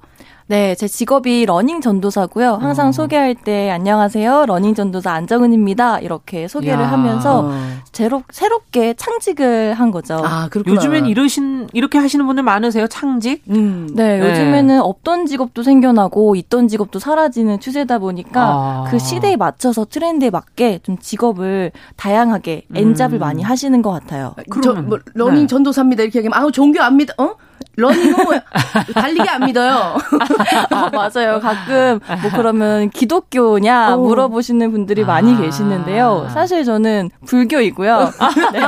[0.48, 2.54] 네, 제 직업이 러닝 전도사고요.
[2.54, 2.92] 항상 어.
[2.92, 4.44] 소개할 때 안녕하세요.
[4.46, 6.00] 러닝 전도사 안정은입니다.
[6.00, 6.92] 이렇게 소개를 야.
[6.92, 7.50] 하면서
[7.92, 10.20] 새로, 새롭게 창직을 한 거죠.
[10.24, 10.74] 아, 그렇구나.
[10.74, 12.86] 요즘엔 이러신 이렇게 하시는 분들 많으세요?
[12.88, 13.44] 창직?
[13.50, 13.88] 음.
[13.94, 18.84] 네, 네, 요즘에는 없던 직업도 생겨나고 있던 직업도 사라지는 추세다 보니까 아.
[18.88, 23.20] 그 시대에 맞춰서 트렌드에 맞게 좀 직업을 다양하게 N잡을 음.
[23.20, 24.34] 많이 하시는 것 같아요.
[24.50, 25.46] 그러면, 저, 뭐, 러닝 네.
[25.46, 26.02] 전도사입니다.
[26.02, 27.12] 이렇게 얘기하면 아우 종교 안 믿어.
[27.18, 27.34] 어?
[27.76, 28.32] 러닝은 뭐
[28.94, 29.96] 달리기 안 믿어요.
[30.70, 31.40] 아, 맞아요.
[31.40, 34.06] 가끔 뭐 그러면 기독교냐 오.
[34.08, 35.38] 물어보시는 분들이 많이 아.
[35.40, 36.28] 계시는데요.
[36.32, 38.12] 사실 저는 불교이고요.
[38.52, 38.60] 네.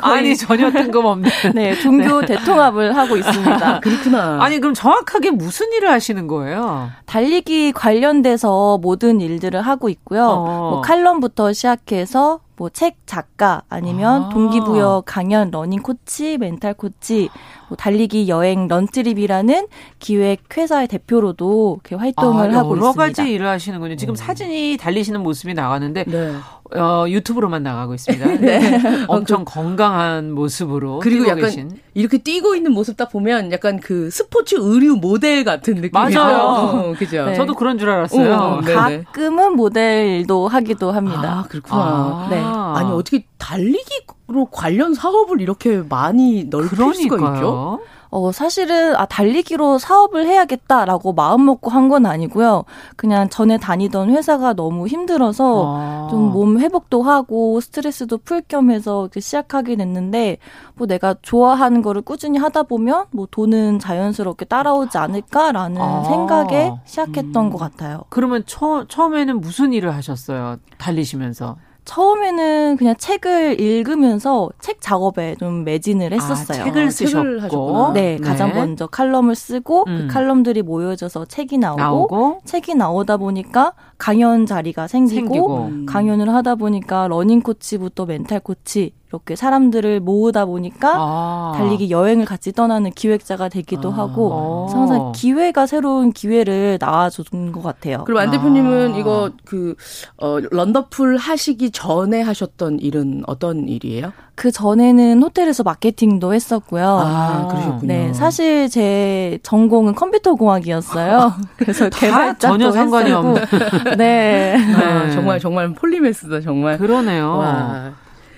[0.00, 1.30] 아니 전혀 뜬금없는.
[1.54, 2.26] 네, 종교 네.
[2.26, 3.80] 대통합을 하고 있습니다.
[3.80, 4.38] 그렇구나.
[4.40, 6.90] 아니 그럼 정확하게 무슨 일을 하시는 거예요?
[7.06, 10.24] 달리기 관련돼서 모든 일들을 하고 있고요.
[10.26, 10.70] 어.
[10.70, 14.28] 뭐 칼럼부터 시작해서 뭐 책 작가 아니면 아.
[14.30, 17.28] 동기부여 강연 러닝 코치 멘탈 코치
[17.68, 19.66] 뭐 달리기 여행 런트립이라는
[19.98, 23.02] 기획 회사의 대표로도 이렇게 활동을 아, 하고 여러 있습니다.
[23.22, 23.96] 가지 일을 하시는군요.
[23.96, 24.16] 지금 오.
[24.16, 26.34] 사진이 달리시는 모습이 나왔는데 네.
[26.74, 28.26] 어, 유튜브로만 나가고 있습니다.
[28.40, 28.80] 네.
[29.08, 31.70] 엄청 건강한 모습으로 그리고 약간 계신.
[31.94, 35.90] 이렇게 뛰고 있는 모습 딱 보면 약간 그 스포츠 의류 모델 같은 느낌.
[35.92, 36.36] 맞아요.
[36.38, 37.24] 어, 그죠.
[37.26, 37.34] 네.
[37.34, 38.34] 저도 그런 줄 알았어요.
[38.34, 41.44] 어, 가끔은 모델도 하기도 합니다.
[41.44, 41.80] 아, 그렇구나.
[41.80, 42.26] 아.
[42.30, 42.40] 네.
[42.40, 47.18] 아니 어떻게 달리기로 관련 사업을 이렇게 많이 넓힐 그러니까요.
[47.18, 47.80] 수가 있죠?
[48.16, 52.64] 어, 사실은, 아, 달리기로 사업을 해야겠다라고 마음 먹고 한 건 아니고요.
[52.96, 56.08] 그냥 전에 다니던 회사가 너무 힘들어서 아.
[56.10, 60.38] 좀 몸 회복도 하고 스트레스도 풀 겸 해서 시작하게 됐는데,
[60.76, 66.04] 뭐 내가 좋아하는 거를 꾸준히 하다 보면 뭐 돈은 자연스럽게 따라오지 않을까라는 아.
[66.04, 67.50] 생각에 시작했던 음.
[67.50, 68.04] 것 같아요.
[68.08, 70.56] 그러면 처, 처음에는 무슨 일을 하셨어요?
[70.78, 71.56] 달리시면서?
[71.86, 76.60] 처음에는 그냥 책을 읽으면서 책 작업에 좀 매진을 아, 했었어요.
[76.60, 77.92] 아, 책을 쓰셨고.
[77.94, 79.96] 네, 네, 가장 먼저 칼럼을 쓰고 그 음.
[80.06, 85.56] 그 칼럼들이 모여져서 책이 나오고, 나오고, 책이 나오다 보니까 강연 자리가 생기고, 생기고.
[85.66, 85.86] 음.
[85.86, 91.52] 강연을 하다 보니까 러닝 코치부터 멘탈 코치 이렇게 사람들을 모으다 보니까 아.
[91.56, 93.98] 달리기 여행을 같이 떠나는 기획자가 되기도 아.
[93.98, 98.02] 하고 항상 기회가 새로운 기회를 낳아준 것 같아요.
[98.04, 98.96] 그리고 안 대표님은 아.
[98.98, 99.76] 이거 그
[100.16, 104.12] 어, 런더풀 하시기 전에 하셨던 일은 어떤 일이에요?
[104.34, 106.86] 그 전에는 호텔에서 마케팅도 했었고요.
[106.86, 107.86] 아, 그러셨군요.
[107.86, 111.32] 네, 사실 제 전공은 컴퓨터 공학이었어요.
[111.56, 113.44] 그래서 개발자 전혀 상관이 없는.
[113.96, 114.56] 네.
[114.58, 115.10] 네.
[115.12, 116.76] 정말 정말 폴리메스다 정말.
[116.76, 117.38] 그러네요.
[117.38, 117.92] 와.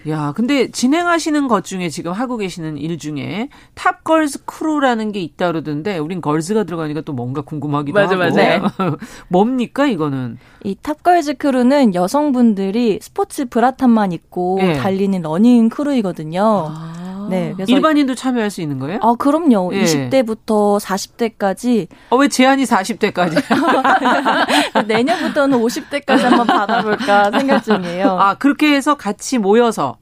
[0.08, 5.98] 야, 근데 진행하시는 것 중에 지금 하고 계시는 일 중에 탑걸스 크루라는 게 있다 그러던데
[5.98, 8.24] 우린 걸스가 들어가니까 또 뭔가 궁금하기도 맞아, 하고.
[8.24, 8.36] 맞아.
[8.36, 8.60] 네.
[9.28, 10.38] 뭡니까 이거는?
[10.64, 14.72] 이 탑걸즈 크루는 여성분들이 스포츠 브라탑만 입고 네.
[14.74, 16.68] 달리는 러닝 크루이거든요.
[16.70, 17.08] 아.
[17.28, 17.52] 네.
[17.54, 19.00] 그래서 일반인도 참여할 수 있는 거예요?
[19.02, 19.70] 아, 그럼요.
[19.74, 19.84] 예.
[19.84, 21.88] 20대부터 40대까지.
[22.08, 23.42] 어, 왜 제한이 40대까지?
[24.86, 28.18] 내년부터는 50대까지 한번 받아볼까 생각 중이에요.
[28.18, 29.97] 아, 그렇게 해서 같이 모여서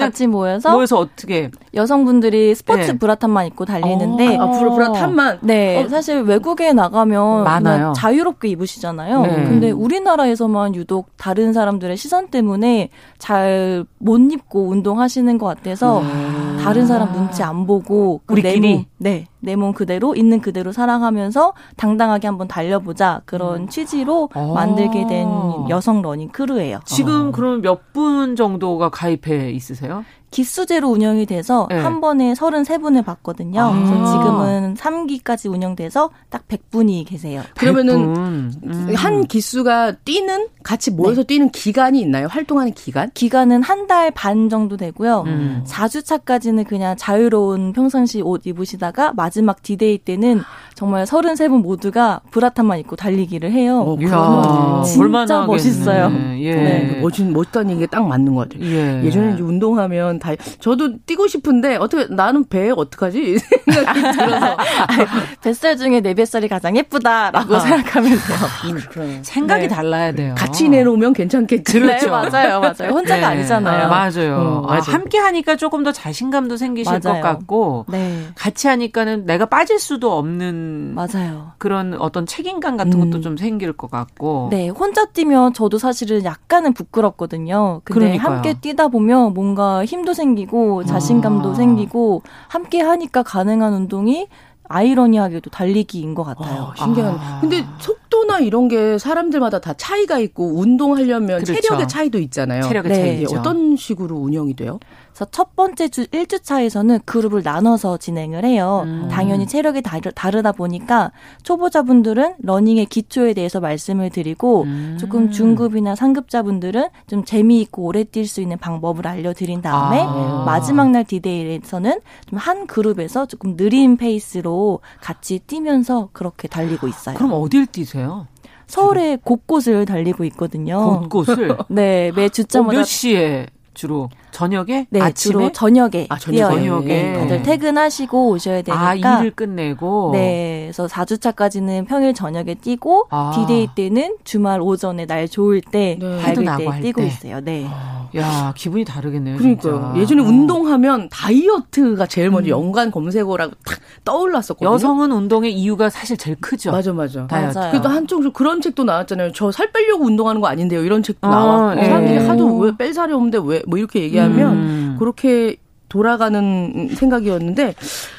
[0.00, 2.98] 같이 모여서 모여서 어떻게 여성분들이 스포츠 네.
[2.98, 5.88] 브라탄만 입고 달리는데 아, 아 브라탄만 네 어.
[5.88, 7.92] 사실 외국에 나가면 많아요.
[7.96, 9.22] 자유롭게 입으시잖아요.
[9.22, 9.34] 네.
[9.44, 16.62] 근데 우리나라에서만 유독 다른 사람들의 시선 때문에 잘 못 입고 운동하시는 것 같아서 네.
[16.62, 22.28] 다른 사람 눈치 안 보고 그 우리끼리 네 내 몸 그대로 있는 그대로 사랑하면서 당당하게
[22.28, 23.68] 한번 달려보자 그런 음.
[23.68, 24.52] 취지로 아.
[24.54, 25.26] 만들게 된
[25.68, 26.78] 여성 러닝 크루예요.
[26.84, 27.32] 지금 어.
[27.32, 29.81] 그럼 몇 분 정도가 가입해 있으세요?
[29.82, 30.04] 보세요?
[30.32, 31.78] 기수제로 운영이 돼서 네.
[31.78, 33.60] 한 번에 33분을 받거든요.
[33.60, 33.72] 아.
[33.72, 37.42] 그래서 지금은 3기까지 운영돼서 딱 100분이 계세요.
[37.56, 38.92] 그러면은 음.
[38.96, 41.26] 한 기수가 뛰는 같이 모여서 네.
[41.28, 42.26] 뛰는 기간이 있나요?
[42.28, 43.10] 활동하는 기간?
[43.14, 45.24] 기간은 한 달 반 정도 되고요.
[45.26, 45.64] 음.
[45.66, 50.40] 4주차까지는 그냥 자유로운 평상시 옷 입으시다가 마지막 디데이 때는
[50.74, 53.80] 정말 33분 모두가 브라탄만 입고 달리기를 해요.
[53.86, 56.10] 어, 이야, 진짜 멋있어요.
[56.40, 56.54] 예.
[56.54, 56.98] 네.
[57.02, 58.64] 멋진 멋다는 게 딱 맞는 것 같아요.
[58.70, 59.02] 예.
[59.04, 64.56] 예전에 이제 운동하면 다 저도 뛰고 싶은데 어떻게 나는 배 어떡하지 생각이 들어서
[65.42, 67.60] 뱃살 중에 내 뱃살이 가장 예쁘다라고 아.
[67.60, 68.98] 생각하면 돼요.
[68.98, 69.68] 음, 생각이 네.
[69.68, 70.34] 달라야 돼요.
[70.38, 71.72] 같이 내놓으면 괜찮겠죠.
[71.72, 72.06] 그렇죠.
[72.06, 72.92] 네, 맞아요, 맞아요.
[72.92, 73.24] 혼자가 네.
[73.24, 73.86] 아니잖아요.
[73.86, 74.36] 아, 맞아요.
[74.36, 74.80] 어, 맞아요.
[74.80, 77.20] 아, 함께 하니까 조금 더 자신감도 생기실 맞아요.
[77.20, 78.28] 것 같고 네.
[78.36, 81.52] 같이 하니까는 내가 빠질 수도 없는 맞아요.
[81.58, 83.22] 그런 어떤 책임감 같은 것도 음.
[83.22, 84.48] 좀 생길 것 같고.
[84.52, 87.80] 네, 혼자 뛰면 저도 사실은 약간은 부끄럽거든요.
[87.84, 88.36] 근데 그러니까요.
[88.36, 91.54] 함께 뛰다 보면 뭔가 힘도 힘도 생기고 자신감도 아.
[91.54, 94.28] 생기고 함께 하니까 가능한 운동이
[94.72, 96.72] 아이러니하게도 달리기인 것 같아요.
[96.72, 97.16] 아, 신기한.
[97.18, 97.38] 아.
[97.40, 101.60] 근데 속도나 이런 게 사람들마다 다 차이가 있고 운동하려면 그렇죠.
[101.60, 102.62] 체력의 차이도 있잖아요.
[102.62, 103.24] 체력의 네.
[103.24, 104.78] 차이 어떤 식으로 운영이 돼요?
[105.10, 108.82] 그래서 첫 번째 주 1주차에서는 그룹을 나눠서 진행을 해요.
[108.86, 109.08] 음.
[109.10, 114.96] 당연히 체력이 다르, 다르다 보니까 초보자분들은 러닝의 기초에 대해서 말씀을 드리고 음.
[114.98, 120.44] 조금 중급이나 상급자분들은 좀 재미있고 오래 뛸 수 있는 방법을 알려드린 다음에 아.
[120.46, 124.61] 마지막 날 디데이에서는 좀 한 그룹에서 조금 느린 페이스로
[125.00, 127.16] 같이 뛰면서 그렇게 달리고 있어요.
[127.16, 128.26] 그럼 어딜 뛰세요?
[128.66, 131.00] 서울의 곳곳을 달리고 있거든요.
[131.00, 131.56] 곳곳을?
[131.68, 132.76] 네, 매 주차마다.
[132.76, 134.08] 어, 몇 시에 주로?
[134.32, 134.86] 저녁에?
[134.90, 135.32] 네, 아침에?
[135.32, 136.06] 주로 저녁에.
[136.08, 136.86] 아, 저녁, 저녁에.
[136.86, 138.88] 네, 다들 퇴근하시고 오셔야 되니까.
[138.88, 140.10] 아, 일을 끝내고?
[140.12, 140.62] 네.
[140.72, 143.32] 그래서 4주차까지는 평일 저녁에 뛰고, 아.
[143.34, 146.18] 디데이 때는 주말 오전에 날 좋을 때, 네.
[146.20, 147.06] 밝을 때 뛰고 때.
[147.06, 147.40] 있어요.
[147.40, 147.66] 네.
[147.68, 148.08] 아.
[148.16, 149.38] 야, 기분이 다르겠네요.
[149.38, 149.94] 그러니까요.
[149.96, 150.24] 예전에 어.
[150.26, 152.50] 운동하면 다이어트가 제일 먼저 음.
[152.50, 154.70] 연관 검색어라고 탁 떠올랐었거든요.
[154.74, 156.72] 여성은 운동의 이유가 사실 제일 크죠.
[156.72, 157.26] 맞아, 맞아.
[157.26, 157.56] 다이어트.
[157.58, 157.70] 맞아요.
[157.70, 159.32] 그래도 한쪽으로 그런 책도 나왔잖아요.
[159.32, 160.82] 저 살 빼려고 운동하는 거 아닌데요.
[160.84, 161.80] 이런 책도 아, 나왔고.
[161.80, 161.84] 예.
[161.86, 164.96] 사람들이 하도 왜 뺄 살이 없는데 왜 뭐 이렇게 얘기하면 음.
[164.98, 165.56] 그렇게
[165.88, 167.74] 돌아가는 생각이었는데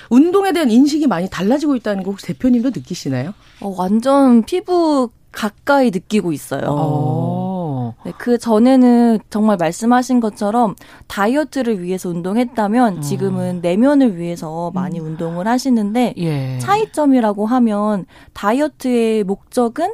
[0.09, 3.33] 운동에 대한 인식이 많이 달라지고 있다는 거 혹시 대표님도 느끼시나요?
[3.61, 6.61] 어, 완전 피부 가까이 느끼고 있어요.
[6.67, 7.33] 오.
[7.73, 7.95] 어.
[8.05, 10.75] 네, 그 전에는 정말 말씀하신 것처럼
[11.07, 13.59] 다이어트를 위해서 운동했다면 지금은 어.
[13.61, 15.05] 내면을 위해서 많이 음.
[15.05, 16.59] 운동을 하시는데 예.
[16.59, 19.93] 차이점이라고 하면 다이어트의 목적은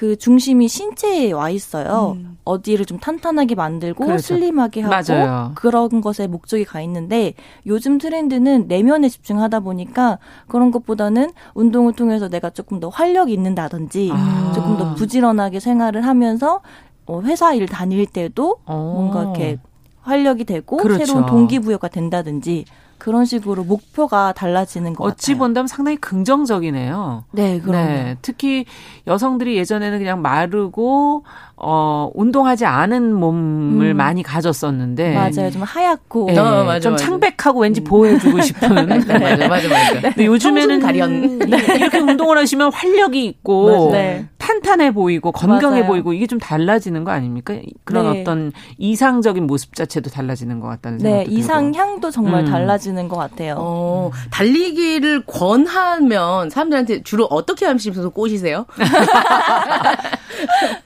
[0.00, 2.16] 그 중심이 신체에 와 있어요.
[2.16, 2.38] 음.
[2.44, 4.22] 어디를 좀 탄탄하게 만들고 그렇죠.
[4.22, 5.52] 슬림하게 하고 맞아요.
[5.56, 7.34] 그런 것에 목적이 가 있는데
[7.66, 14.52] 요즘 트렌드는 내면에 집중하다 보니까 그런 것보다는 운동을 통해서 내가 조금 더 활력이 있는다든지 아.
[14.54, 16.62] 조금 더 부지런하게 생활을 하면서
[17.04, 18.92] 어, 회사 일 다닐 때도 어.
[18.94, 19.58] 뭔가 이렇게
[20.00, 21.04] 활력이 되고 그렇죠.
[21.04, 22.64] 새로운 동기부여가 된다든지
[23.00, 25.38] 그런 식으로 목표가 달라지는 것 어찌 같아요.
[25.38, 27.24] 본다면 상당히 긍정적이네요.
[27.32, 28.66] 네, 그럼 네, 특히
[29.06, 31.24] 여성들이 예전에는 그냥 마르고
[31.56, 33.96] 어 운동하지 않은 몸을 음.
[33.96, 37.04] 많이 가졌었는데 맞아요, 좀 하얗고 네, 어, 맞아, 좀 맞아.
[37.04, 37.84] 창백하고 왠지 음.
[37.84, 38.74] 보여주고 싶은.
[38.86, 40.00] 네, 맞아, 맞아, 맞아.
[40.00, 41.40] 근데 요즘에는 가련.
[41.40, 44.26] 이렇게 운동을 하시면 활력이 있고 네.
[44.50, 45.86] 탄탄해 보이고 건강해 맞아요.
[45.86, 47.54] 보이고 이게 좀 달라지는 거 아닙니까?
[47.84, 48.20] 그런 네.
[48.20, 52.50] 어떤 이상적인 모습 자체도 달라지는 것 같다는 네, 생각도 네, 이상향도 정말 음.
[52.50, 53.54] 달라지는 것 같아요.
[53.58, 58.66] 어, 달리기를 권하면 사람들한테 주로 어떻게 하시면서 꼬시세요?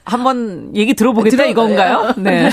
[0.05, 2.13] 한번 얘기 들어보겠다 들어, 이건가요?
[2.17, 2.49] 네.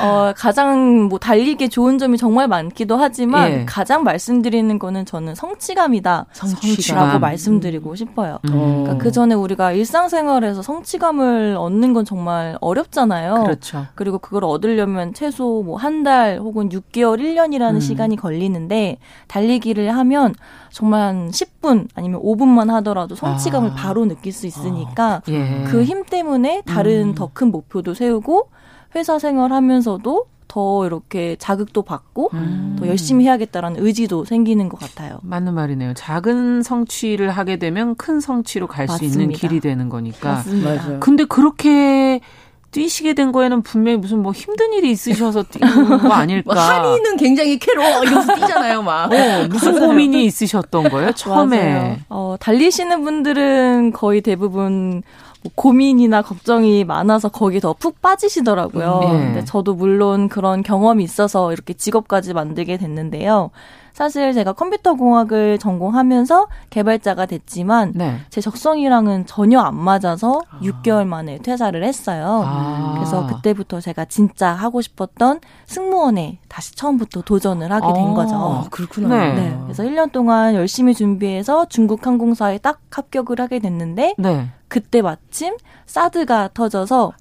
[0.00, 3.64] 어, 가장 뭐 달리기 좋은 점이 정말 많기도 하지만 예.
[3.66, 6.26] 가장 말씀드리는 거는 저는 성취감이다.
[6.32, 6.96] 성취감.
[7.06, 8.38] 라고 말씀드리고 싶어요.
[8.46, 8.84] 음.
[8.84, 13.44] 그러니까 그 전에 우리가 일상생활에서 성취감을 얻는 건 정말 어렵잖아요.
[13.44, 13.86] 그렇죠.
[13.94, 17.80] 그리고 그걸 얻으려면 최소 뭐 한 달 혹은 6개월, 1년이라는 음.
[17.80, 18.96] 시간이 걸리는데
[19.28, 20.34] 달리기를 하면
[20.72, 23.74] 정말 한 10분 아니면 5분만 하더라도 성취감을 아.
[23.74, 25.22] 바로 느낄 수 있으니까 아.
[25.28, 25.64] 예.
[25.68, 27.14] 그힘 때문에 다른 음.
[27.14, 28.48] 더큰 목표도 세우고
[28.94, 32.74] 회사 생활하면서도 더 이렇게 자극도 받고 음.
[32.76, 35.20] 더 열심히 해야겠다라는 의지도 생기는 것 같아요.
[35.22, 35.94] 맞는 말이네요.
[35.94, 40.32] 작은 성취를 하게 되면 큰 성취로 갈 수 있는 길이 되는 거니까.
[40.34, 40.74] 맞습니다.
[40.74, 41.00] 맞아요.
[41.00, 42.20] 근데 그렇게
[42.70, 46.54] 뛰시게 된 거에는 분명히 무슨 뭐 힘든 일이 있으셔서 뛰는 거 아닐까.
[46.54, 49.12] 뭐 한이는 굉장히 괴로워 이러면서 뛰잖아요, 막.
[49.12, 51.72] 어, 무슨 고민이 있으셨던 거예요, 처음에?
[51.72, 51.96] 맞아요.
[52.08, 55.02] 어, 달리시는 분들은 거의 대부분
[55.42, 59.00] 뭐 고민이나 걱정이 많아서 거기 더 푹 빠지시더라고요.
[59.04, 59.24] 음, 네.
[59.26, 63.50] 근데 저도 물론 그런 경험이 있어서 이렇게 직업까지 만들게 됐는데요.
[63.92, 68.18] 사실 제가 컴퓨터 공학을 전공하면서 개발자가 됐지만 네.
[68.30, 70.60] 제 적성이랑은 전혀 안 맞아서 아.
[70.62, 72.42] 6개월 만에 퇴사를 했어요.
[72.44, 72.94] 아.
[72.94, 78.14] 그래서 그때부터 제가 진짜 하고 싶었던 승무원에 다시 처음부터 도전을 하게 된 아.
[78.14, 78.34] 거죠.
[78.34, 79.08] 아, 그렇구나.
[79.08, 79.34] 네.
[79.34, 79.58] 네.
[79.64, 84.48] 그래서 1년 동안 열심히 준비해서 중국 항공사에 딱 합격을 하게 됐는데 네.
[84.68, 87.12] 그때 마침 사드가 터져서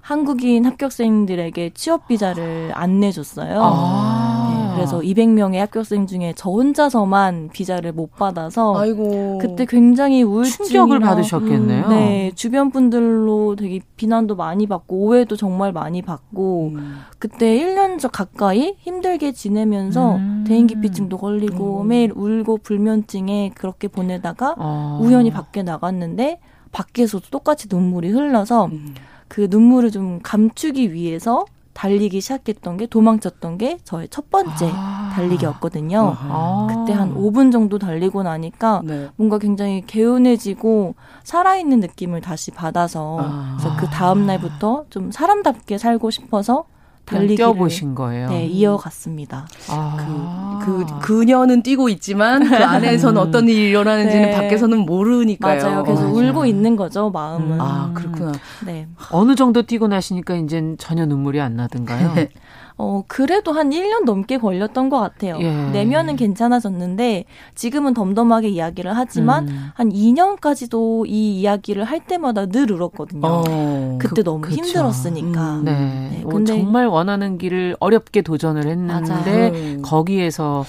[0.00, 3.60] 한국인 합격생들에게 취업 비자를 안 내줬어요.
[3.62, 4.61] 아.
[4.72, 9.38] 네, 그래서 200명의 합격생 중에 저 혼자서만 비자를 못 받아서 아이고.
[9.40, 11.88] 그때 굉장히 우울증 충격을 받으셨겠네요.
[11.88, 17.00] 네, 주변 분들로 되게 비난도 많이 받고 오해도 정말 많이 받고 음.
[17.18, 20.44] 그때 1년 전 가까이 힘들게 지내면서 음.
[20.46, 21.88] 대인기피증도 걸리고 음.
[21.88, 24.98] 매일 울고 불면증에 그렇게 보내다가 아.
[25.00, 26.40] 우연히 밖에 나갔는데
[26.72, 28.94] 밖에서도 똑같이 눈물이 흘러서 음.
[29.28, 31.44] 그 눈물을 좀 감추기 위해서
[31.74, 35.10] 달리기 시작했던 게 도망쳤던 게 저의 첫 번째 아.
[35.14, 36.16] 달리기였거든요.
[36.18, 36.66] 아.
[36.68, 39.08] 그때 한 5분 정도 달리고 나니까 네.
[39.16, 40.94] 뭔가 굉장히 개운해지고
[41.24, 43.56] 살아있는 느낌을 다시 받아서 아.
[43.58, 46.64] 그래서 그 다음 날부터 좀 사람답게 살고 싶어서
[47.04, 48.28] 달리기를 보신 거예요.
[48.28, 49.46] 네, 이어갔습니다.
[49.68, 50.60] 아.
[50.64, 53.26] 그, 그 그녀는 뛰고 있지만 그 안에서는 음.
[53.26, 54.32] 어떤 일이 일어나는지는 네.
[54.32, 55.62] 밖에서는 모르니까요.
[55.62, 55.82] 맞아요.
[55.82, 56.30] 그래서 맞아요.
[56.30, 57.52] 울고 있는 거죠, 마음은.
[57.52, 57.60] 음.
[57.60, 58.32] 아, 그렇구나.
[58.64, 58.86] 네.
[59.10, 62.14] 어느 정도 뛰고 나시니까 이제 전혀 눈물이 안 나던가요?
[62.76, 65.38] 어, 그래도 한 1년 넘게 걸렸던 것 같아요.
[65.40, 65.50] 예.
[65.70, 69.70] 내면은 괜찮아졌는데 지금은 덤덤하게 이야기를 하지만 음.
[69.74, 73.20] 한 2년까지도 이 이야기를 할 때마다 늘 울었거든요.
[73.22, 74.56] 어, 그때 그, 너무 그쵸.
[74.56, 75.56] 힘들었으니까.
[75.56, 75.64] 음.
[75.64, 75.72] 네.
[75.72, 76.24] 네.
[76.28, 79.82] 근데 정말 원하는 길을 어렵게 도전을 했는데 맞아요.
[79.82, 80.64] 거기에서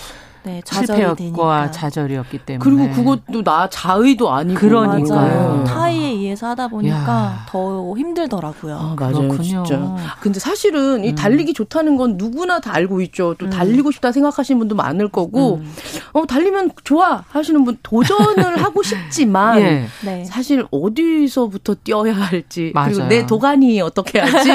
[0.46, 5.64] 네, 실패였과 좌절이었기 때문에 그리고 그것도 나 자의도 아니고 그러니까요.
[5.66, 7.46] 타의 에 의해서 하다 보니까 야.
[7.48, 8.76] 더 힘들더라고요.
[8.76, 9.64] 아, 맞아요, 그렇군요.
[9.64, 9.96] 진짜.
[10.20, 11.16] 근데 사실은 이 음.
[11.16, 13.36] 달리기 좋다는 건 누구나 다 알고 있죠.
[13.38, 13.50] 또 음.
[13.50, 15.74] 달리고 싶다 생각하시는 분도 많을 거고, 음.
[16.12, 19.86] 어 달리면 좋아 하시는 분 도전을 하고 싶지만 예.
[20.04, 20.26] 네.
[20.26, 22.92] 사실 어디서부터 뛰어야 할지 맞아요.
[22.94, 24.50] 그리고 내 도가니 어떻게 할지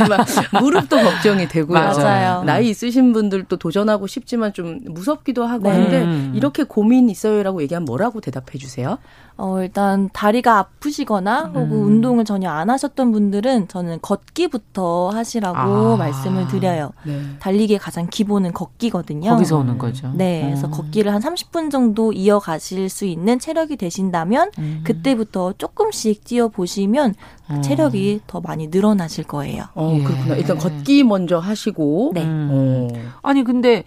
[0.60, 1.78] 무릎도 걱정이 되고요.
[1.78, 2.44] 맞아요.
[2.44, 5.70] 나이 있으신 분들도 도전하고 싶지만 좀 무섭기 싶기도 하고 네.
[5.70, 8.98] 한데 이렇게 고민 있어요라고 얘기하면 뭐라고 대답해 주세요?
[9.36, 11.86] 어, 일단 다리가 아프시거나 혹은 음.
[11.86, 15.96] 운동을 전혀 안 하셨던 분들은 저는 걷기부터 하시라고 아.
[15.96, 16.92] 말씀을 드려요.
[17.04, 17.20] 네.
[17.40, 19.30] 달리기의 가장 기본은 걷기거든요.
[19.30, 20.12] 거기서 오는 거죠.
[20.14, 20.42] 네.
[20.44, 20.70] 그래서 음.
[20.70, 24.80] 걷기를 한 30분 정도 이어가실 수 있는 체력이 되신다면 음.
[24.84, 27.14] 그때부터 조금씩 뛰어 보시면
[27.48, 29.64] 그 체력이 더 많이 늘어나실 거예요.
[29.74, 30.36] 어, 그렇구나.
[30.36, 32.12] 일단 걷기 먼저 하시고.
[32.14, 32.22] 네.
[32.24, 32.88] 어.
[33.22, 33.84] 아니 근데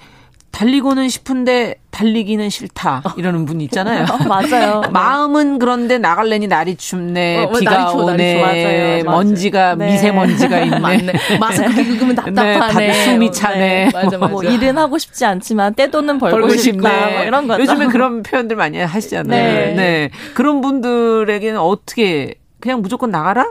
[0.58, 4.06] 달리고는 싶은데 달리기는 싫다 이러는 분 있잖아요.
[4.28, 4.82] 맞아요.
[4.92, 9.04] 마음은 그런데 나갈래니 날이 춥네, 어, 비가 날이 추워, 오네, 날이 맞아요.
[9.04, 9.92] 먼지가 네.
[9.92, 10.80] 미세먼지가 있네.
[10.80, 11.14] 맞네.
[11.40, 12.88] 마스크 끼면 답답하네.
[12.88, 13.58] 네, 숨이 차네.
[13.58, 13.90] 네.
[13.94, 14.32] 맞아, 맞아.
[14.32, 17.08] 뭐 일은 하고 싶지 않지만 떼돈은 벌고, 벌고 싶다.
[17.12, 17.60] 뭐 이런 거.
[17.60, 19.30] 요즘에 그런 표현들 많이 하시잖아요.
[19.30, 19.74] 네.
[19.76, 20.10] 네.
[20.34, 23.46] 그런 분들에게는 어떻게 그냥 무조건 나가라?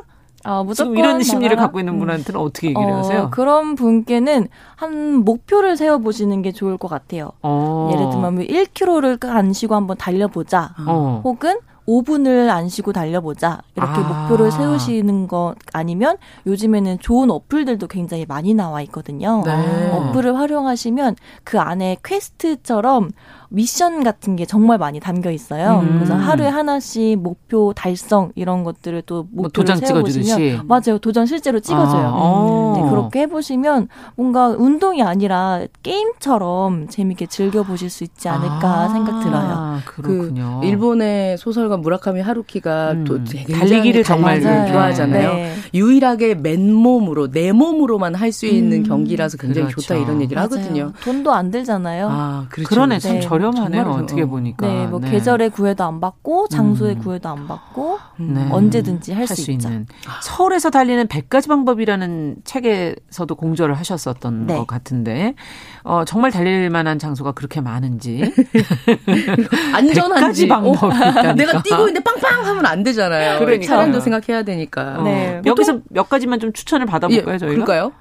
[0.46, 1.66] 어, 무조건 이런 심리를 나가라?
[1.66, 3.28] 갖고 있는 분한테는 어떻게 얘기를 어, 하세요?
[3.30, 7.32] 그런 분께는 한 목표를 세워 보시는 게 좋을 것 같아요.
[7.42, 7.90] 어.
[7.92, 10.74] 예를 들면 1km를 뭐안 쉬고 한번 달려보자.
[10.86, 11.20] 어.
[11.24, 13.60] 혹은 5분을 안 쉬고 달려보자.
[13.76, 14.28] 이렇게 아.
[14.28, 16.16] 목표를 세우시는 것 아니면
[16.46, 19.42] 요즘에는 좋은 어플들도 굉장히 많이 나와 있거든요.
[19.44, 19.90] 네.
[19.92, 23.10] 어플을 활용하시면 그 안에 퀘스트처럼
[23.48, 25.80] 미션 같은 게 정말 많이 담겨 있어요.
[25.80, 25.94] 음.
[25.96, 30.98] 그래서 하루에 하나씩 목표 달성 이런 것들을 또뭐 목표를 뭐 세워보시면 맞아요.
[31.00, 32.12] 도전 실제로 찍어줘요.
[32.14, 32.72] 아.
[32.76, 38.88] 네, 그렇게 해보시면 뭔가 운동이 아니라 게임처럼 재밌게 즐겨 보실 수 있지 않을까 아.
[38.88, 39.78] 생각 들어요.
[39.84, 40.60] 그렇군요.
[40.60, 43.04] 그 일본의 소설가 무라카미 하루키가 음.
[43.04, 44.70] 또 달리기를 정말 맞아요.
[44.72, 45.34] 좋아하잖아요.
[45.34, 45.52] 네.
[45.74, 48.82] 유일하게 맨몸으로 내 몸으로만 할 수 있는 음.
[48.82, 49.80] 경기라서 굉장히 그렇죠.
[49.80, 50.50] 좋다 이런 얘기를 맞아요.
[50.60, 50.92] 하거든요.
[51.04, 52.08] 돈도 안 들잖아요.
[52.10, 52.68] 아, 그렇죠.
[52.68, 52.98] 그러네.
[52.98, 53.20] 참 네.
[53.40, 53.82] 저렴하네요.
[54.02, 54.66] 어떻게 보니까.
[54.66, 55.10] 네, 뭐 네.
[55.10, 56.98] 계절에 구애도 안 받고 장소에 음.
[57.00, 58.48] 구애도 안 받고 네.
[58.50, 59.86] 언제든지 할 수 있는.
[60.22, 64.56] 서울에서 달리는 100가지 방법이라는 책에서도 공저를 하셨었던 네.
[64.56, 65.34] 것 같은데
[65.82, 68.22] 어, 정말 달릴 만한 장소가 그렇게 많은지
[69.72, 73.38] 안전한지 방법 어, 내가 뛰고 있는데 빵빵 하면 안 되잖아요.
[73.38, 75.02] 그러니까 차량도 생각해야 되니까.
[75.02, 75.42] 네.
[75.44, 77.54] 여기서 몇 가지만 좀 추천을 받아볼까요, 예, 저희가?
[77.64, 77.92] 그럴까요?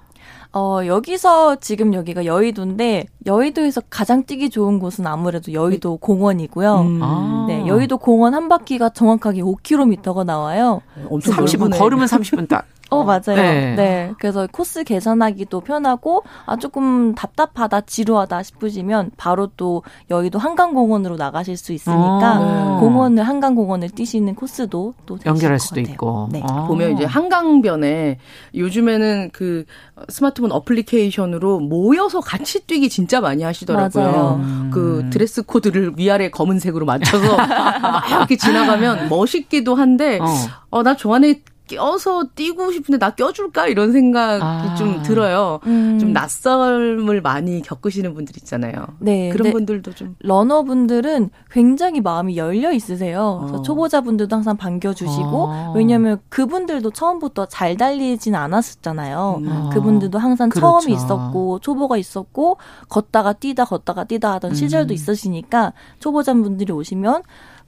[0.57, 5.97] 어, 여기서 지금 여기가 여의도인데 여의도에서 가장 뛰기 좋은 곳은 아무래도 여의도 네.
[5.99, 6.79] 공원이고요.
[6.79, 6.99] 음.
[7.03, 7.45] 아.
[7.49, 10.81] 네, 여의도 공원 한 바퀴가 정확하게 5km가 나와요.
[11.09, 12.65] 엄청 30분 걸으면 30분 딱.
[12.91, 13.21] 어, 맞아요.
[13.35, 13.75] 네.
[13.75, 14.13] 네.
[14.19, 21.73] 그래서 코스 계산하기도 편하고, 아, 조금 답답하다, 지루하다 싶으시면, 바로 또 여의도 한강공원으로 나가실 수
[21.73, 25.91] 있으니까, 아, 공원을, 한강공원을 뛰시는 코스도 또 연결할 수도 같아요.
[25.93, 26.29] 있고.
[26.31, 26.43] 네.
[26.47, 26.67] 아.
[26.67, 28.19] 보면 이제 한강변에
[28.53, 29.65] 요즘에는 그
[30.09, 34.39] 스마트폰 어플리케이션으로 모여서 같이 뛰기 진짜 많이 하시더라고요.
[34.43, 34.69] 음.
[34.73, 40.25] 그 드레스 코드를 위아래 검은색으로 맞춰서 막 이렇게 지나가면 멋있기도 한데, 어,
[40.69, 41.33] 어 나 좋아하는
[41.67, 44.75] 껴서 뛰고 싶은데 나 껴줄까 이런 생각이 아.
[44.75, 45.59] 좀 들어요.
[45.65, 45.97] 음.
[45.99, 48.87] 좀 낯설음을 많이 겪으시는 분들 있잖아요.
[48.99, 53.49] 네, 그런 분들도 좀 러너 분들은 굉장히 마음이 열려 있으세요.
[53.51, 53.61] 어.
[53.61, 55.73] 초보자 분들도 항상 반겨주시고 어.
[55.75, 59.41] 왜냐하면 그분들도 처음부터 잘 달리진 않았었잖아요.
[59.41, 59.69] 음.
[59.71, 60.79] 그분들도 항상 그렇죠.
[60.79, 62.57] 처음이 있었고 초보가 있었고
[62.89, 64.55] 걷다가 뛰다 걷다가 뛰다 하던 음.
[64.55, 67.23] 시절도 있으시니까 초보자 분들이 오시면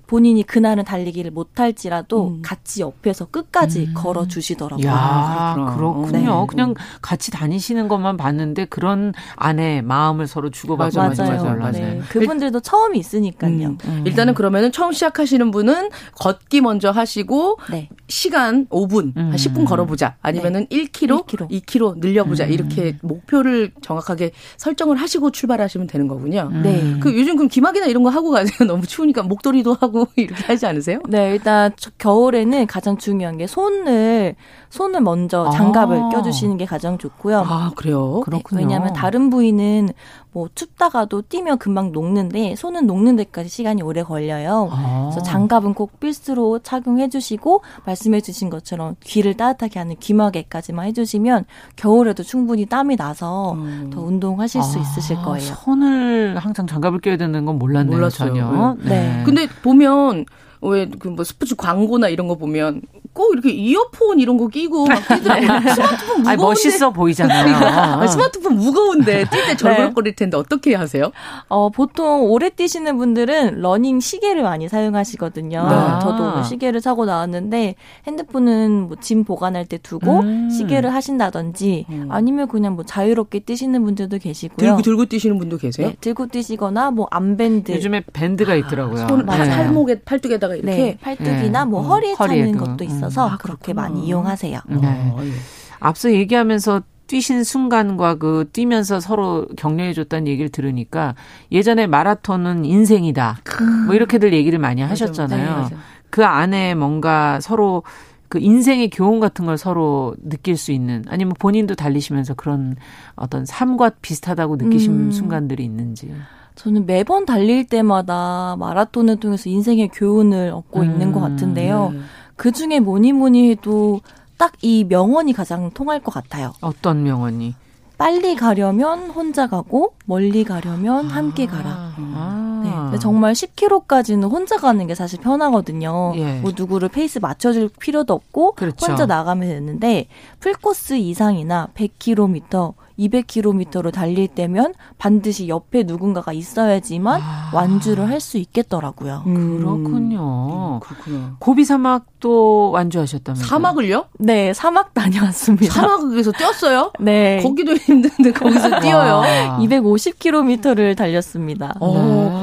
[0.08, 2.42] 본인이 그날은 달리기를 못할지라도 음.
[2.42, 3.94] 같이 옆에서 끝까지 음.
[3.94, 4.88] 걸어 주시더라고요.
[4.88, 6.42] 야, 그렇군요.
[6.42, 6.48] 네.
[6.48, 11.14] 그냥 같이 다니시는 것만 봤는데 그런 안에 마음을 서로 주고받고 맞아요.
[11.18, 11.58] 맞아요.
[11.58, 11.72] 맞아요.
[11.72, 12.02] 네.
[12.10, 13.68] 그분들도 처음이 있으니까요.
[13.68, 13.78] 음.
[13.86, 14.04] 음.
[14.08, 17.90] 일단은 그러면은 처음 시작하시는 분은 걷기 먼저 하시고 네.
[18.08, 19.66] 시간 5분, 한 10분 음.
[19.66, 20.16] 걸어보자.
[20.22, 20.86] 아니면은 네.
[20.86, 22.46] 1km, 1km, 2km 늘려보자.
[22.46, 22.52] 음.
[22.52, 26.50] 이렇게 목표를 정확하게 설정을 하시고 출발하시면 되는 거군요.
[26.64, 26.98] 네.
[27.02, 28.56] 그 요즘 그럼 기막이나 이런 거 하고 가세요.
[28.68, 31.00] 너무 추우니까 목도리도 하고 하고 이렇게 하지 않으세요?
[31.08, 34.36] 네, 일단 겨울에는 가장 중요한 게 손을
[34.70, 36.10] 손을 먼저 장갑을 아.
[36.10, 37.44] 껴주시는 게 가장 좋고요.
[37.48, 38.22] 아 그래요?
[38.22, 38.60] 그렇군요.
[38.60, 39.90] 네, 왜냐하면 다른 부위는
[40.38, 44.70] 뭐 춥다가도 뛰면 금방 녹는데 손은 녹는 데까지 시간이 오래 걸려요.
[44.72, 45.10] 아.
[45.10, 51.46] 그래서 장갑은 꼭 필수로 착용해 주시고 말씀해 주신 것처럼 귀를 따뜻하게 하는 귀마개까지만 해 주시면
[51.76, 53.90] 겨울에도 충분히 땀이 나서 음.
[53.92, 54.82] 더 운동하실 수 아.
[54.82, 55.40] 있으실 거예요.
[55.40, 57.96] 손을 항상 장갑을 껴야 되는 건 몰랐네요.
[57.98, 58.30] 몰랐어요.
[58.30, 58.78] 전혀.
[58.84, 58.90] 네.
[58.90, 59.24] 네.
[59.26, 60.26] 근데 보면
[60.62, 62.82] 왜 그 뭐 스포츠 광고나 이런 거 보면
[63.14, 65.60] 꼭 이렇게 이어폰 이런 거 끼고 막 뛰더라고요.
[65.74, 66.30] 스마트폰 무거운데.
[66.30, 68.08] 아니, 멋있어 보이잖아요.
[68.08, 71.12] 스마트폰 무거운데 뛸 때 절거릴 텐데 어떻게 하세요?
[71.48, 75.68] 어, 보통 오래 뛰시는 분들은 러닝 시계를 많이 사용하시거든요.
[75.68, 76.00] 네.
[76.02, 80.50] 저도 시계를 사고 나왔는데 핸드폰은 뭐 짐 보관할 때 두고 음.
[80.50, 82.08] 시계를 하신다든지 음.
[82.10, 84.58] 아니면 그냥 뭐 자유롭게 뛰시는 분들도 계시고요.
[84.58, 85.88] 들고 들고 뛰시는 분도 계세요?
[85.90, 87.72] 네, 들고 뛰시거나 뭐 암밴드.
[87.72, 89.08] 요즘에 밴드가 있더라고요.
[89.08, 89.50] 손, 네.
[89.50, 91.88] 팔목에 팔뚝에다 가 이렇게 네, 팔뚝이나 뭐 음.
[91.88, 92.98] 허리에 차는 것도 있어요.
[92.98, 94.60] 있어서 아, 그렇게 많이 이용하세요.
[94.68, 95.12] 네.
[95.14, 95.32] 어, 예.
[95.80, 101.16] 앞서 얘기하면서 뛰신 순간과 그 뛰면서 서로 격려해 줬다는 얘기를 들으니까
[101.52, 103.40] 예전에 마라톤은 인생이다.
[103.86, 105.70] 뭐 이렇게들 얘기를 많이 하셨잖아요.
[105.70, 105.76] 네,
[106.10, 107.84] 그 안에 뭔가 서로
[108.30, 112.76] 그 인생의 교훈 같은 걸 서로 느낄 수 있는 아니면 본인도 달리시면서 그런
[113.16, 115.12] 어떤 삶과 비슷하다고 느끼신 음.
[115.12, 116.14] 순간들이 있는지.
[116.58, 120.86] 저는 매번 달릴 때마다 마라톤을 통해서 인생의 교훈을 얻고 음.
[120.86, 121.92] 있는 것 같은데요.
[121.94, 122.00] 네.
[122.36, 124.02] 그 중에 뭐니 뭐니 해도
[124.38, 126.54] 딱 이 명언이 가장 통할 것 같아요.
[126.62, 127.56] 어떤 명언이?
[127.98, 131.94] 빨리 가려면 혼자 가고 멀리 가려면 함께 가라.
[131.98, 132.90] 아.
[132.92, 133.00] 네.
[133.00, 136.14] 정말 10km까지는 혼자 가는 게 사실 편하거든요.
[136.16, 136.40] 예.
[136.40, 138.86] 뭐 누구를 페이스 맞춰줄 필요도 없고 그렇죠.
[138.86, 140.08] 혼자 나가면 되는데
[140.40, 147.52] 풀코스 이상이나 100km 200km로 달릴 때면 반드시 옆에 누군가가 있어야지만 아.
[147.54, 149.24] 완주를 할 수 있겠더라고요.
[149.28, 149.58] 음.
[149.60, 150.78] 그렇군요.
[150.78, 151.36] 음, 그렇군요.
[151.40, 153.48] 고비 사막도 완주하셨다면서요?
[153.48, 154.06] 사막을요?
[154.18, 155.72] 네, 사막 다녀왔습니다.
[155.74, 156.92] 사막에서 뛰었어요?
[157.00, 157.40] 네.
[157.44, 159.22] 거기도 힘든데 거기서 뛰어요.
[159.60, 161.76] 250km를 달렸습니다.
[161.80, 161.94] 어,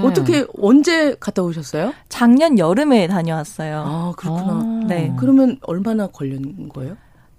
[0.03, 0.09] 네.
[0.09, 1.93] 어떻게 언제 갔다 오셨어요?
[2.09, 3.85] 작년 여름에 다녀왔어요.
[3.87, 4.53] 아, 그렇구나.
[4.53, 4.85] 아.
[4.87, 5.13] 네.
[5.19, 6.97] 그러면 얼마나 걸린 거예요?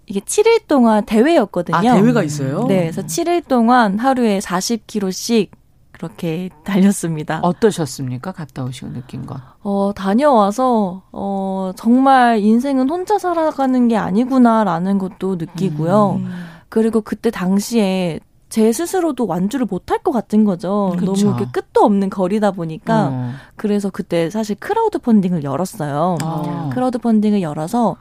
[0.08, 1.78] 이게 7일 동안 대회였거든요.
[1.78, 2.66] 아, 대회가 있어요?
[2.68, 5.50] 네, 그래서 7일 동안 하루에 40km씩
[5.92, 7.40] 그렇게 달렸습니다.
[7.42, 8.34] 어떠셨습니까?
[8.34, 9.40] 갔다 오시고 느낀 건?
[9.64, 16.20] 어, 다녀와서, 어, 정말 인생은 혼자 살아가는 게 아니구나라는 것도 느끼고요.
[16.20, 16.32] 음.
[16.70, 20.96] 그리고 그때 당시에 제 스스로도 완주를 못할 것 같은 거죠.
[20.98, 21.14] 그쵸.
[21.14, 23.10] 너무 이렇게 끝도 없는 거리다 보니까.
[23.12, 23.32] 어.
[23.56, 26.18] 그래서 그때 사실 크라우드 펀딩을 열었어요.
[26.22, 26.70] 아.
[26.74, 27.98] 크라우드 펀딩을 열어서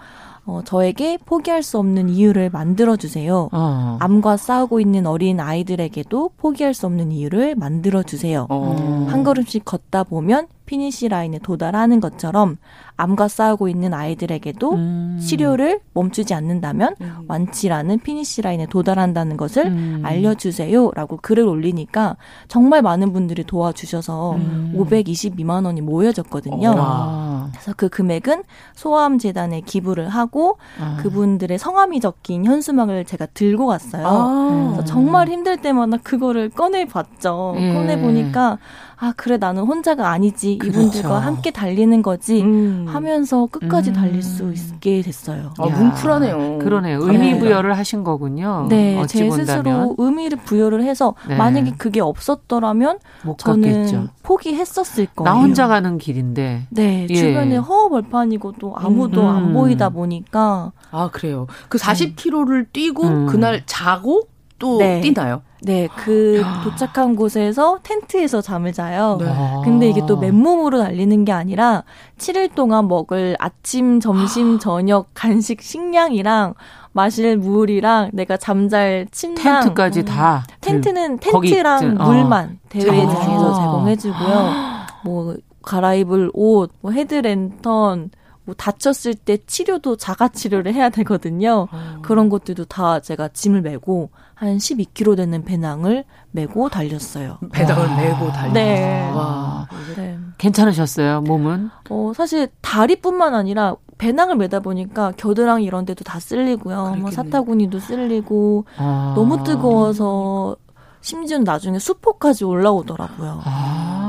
[0.46, 3.48] 어, 저에게 포기할 수 없는 이유를 만들어 주세요.
[3.52, 3.96] 어.
[4.00, 8.46] 암과 싸우고 있는 어린 아이들에게도 포기할 수 없는 이유를 만들어 주세요.
[8.50, 9.06] 어.
[9.08, 12.56] 한 걸음씩 걷다 보면 피니시 라인에 도달하는 것처럼
[12.96, 15.18] 암과 싸우고 있는 아이들에게도 음.
[15.20, 17.24] 치료를 멈추지 않는다면 음.
[17.26, 20.02] 완치라는 피니시 라인에 도달한다는 것을 음.
[20.04, 24.74] 알려주세요라고 글을 올리니까 정말 많은 분들이 도와주셔서 음.
[24.76, 26.70] 522만 원이 모여졌거든요.
[26.70, 27.50] 오.
[27.50, 28.44] 그래서 그 금액은
[28.74, 30.96] 소아암 재단에 기부를 하고 아.
[31.00, 34.06] 그분들의 성함이 적힌 현수막을 제가 들고 갔어요.
[34.06, 34.70] 아.
[34.72, 37.54] 그래서 정말 힘들 때마다 그거를 꺼내 봤죠.
[37.58, 37.72] 예.
[37.72, 38.58] 꺼내 보니까
[38.96, 40.80] 아 그래 나는 혼자가 아니지 그렇죠.
[40.80, 42.86] 이분들과 함께 달리는 거지 음.
[42.88, 43.94] 하면서 끝까지 음.
[43.94, 45.52] 달릴 수 있게 됐어요.
[45.58, 46.58] 아, 뭉클하네요.
[46.58, 46.98] 그러네요.
[47.02, 48.66] 의미 부여를 하신 거군요.
[48.68, 49.46] 네, 제 본다면.
[49.46, 51.36] 스스로 의미를 부여를 해서 네.
[51.36, 52.98] 만약에 그게 없었더라면
[53.38, 54.08] 저는 갔겠죠.
[54.22, 55.34] 포기했었을 거예요.
[55.34, 56.66] 나 혼자 가는 길인데.
[56.70, 57.14] 네, 예.
[57.14, 59.26] 주변에 허허벌판이고 또 아무도 음.
[59.28, 60.72] 안 보이다 보니까.
[60.90, 61.46] 아 그래요.
[61.68, 63.26] 그 40km를 뛰고 음.
[63.26, 64.28] 그날 자고
[64.64, 65.02] 또 네.
[65.02, 65.42] 뛰나요?
[65.60, 69.18] 네, 그 도착한 곳에서 텐트에서 잠을 자요.
[69.20, 69.26] 네.
[69.62, 71.84] 근데 이게 또 맨몸으로 달리는 게 아니라
[72.16, 76.54] 7일 동안 먹을 아침, 점심, 저녁 간식 식량이랑
[76.92, 80.04] 마실 물이랑 내가 잠잘 침낭 텐트까지 음.
[80.06, 82.04] 다 텐트는 텐트랑 어.
[82.04, 83.60] 물만 대회장에서 아.
[83.60, 84.50] 제공해 주고요.
[85.04, 88.10] 뭐 갈아입을 옷, 뭐 헤드랜턴,
[88.44, 91.68] 뭐 다쳤을 때 치료도 자가 치료를 해야 되거든요.
[91.70, 91.98] 어.
[92.02, 94.10] 그런 것들도 다 제가 짐을 메고
[94.46, 97.38] 한 12kg 되는 배낭을 메고 달렸어요.
[97.52, 97.96] 배낭을 와.
[97.96, 98.52] 메고 달렸어요.
[98.52, 99.10] 네.
[99.10, 99.68] 와.
[99.96, 100.18] 네.
[100.38, 101.70] 괜찮으셨어요, 몸은?
[101.90, 106.96] 어, 사실 다리뿐만 아니라 배낭을 메다 보니까 겨드랑이 이런 데도 다 쓸리고요.
[106.96, 109.12] 뭐 사타구니도 쓸리고 아.
[109.14, 110.56] 너무 뜨거워서
[111.00, 113.40] 심지어는 나중에 수포까지 올라오더라고요.
[113.44, 114.03] 아.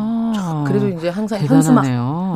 [0.67, 1.85] 그래도 이제 항상 현수막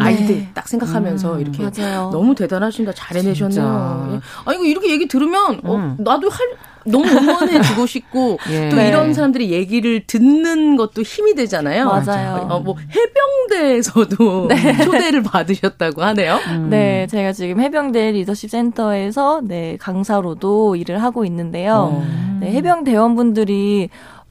[0.01, 0.49] 아이들 네.
[0.53, 2.09] 딱 생각하면서 음, 이렇게 맞아요.
[2.11, 2.93] 너무 대단하십니다.
[2.95, 4.09] 잘 해내셨네요.
[4.13, 4.19] 예.
[4.45, 5.97] 아 이거 이렇게 얘기 들으면 어, 음.
[5.99, 6.39] 나도 할
[6.85, 8.69] 너무 응원해 주고 싶고 예.
[8.69, 8.87] 또 네.
[8.87, 11.85] 이런 사람들이 얘기를 듣는 것도 힘이 되잖아요.
[11.85, 12.47] 맞아요.
[12.49, 14.77] 어, 뭐 해병대에서도 네.
[14.83, 16.39] 초대를 받으셨다고 하네요.
[16.49, 16.69] 음.
[16.69, 21.91] 네, 제가 지금 해병대 리더십 센터에서 네 강사로도 일을 하고 있는데요.
[21.93, 22.37] 어.
[22.39, 23.89] 네, 해병 대원분들이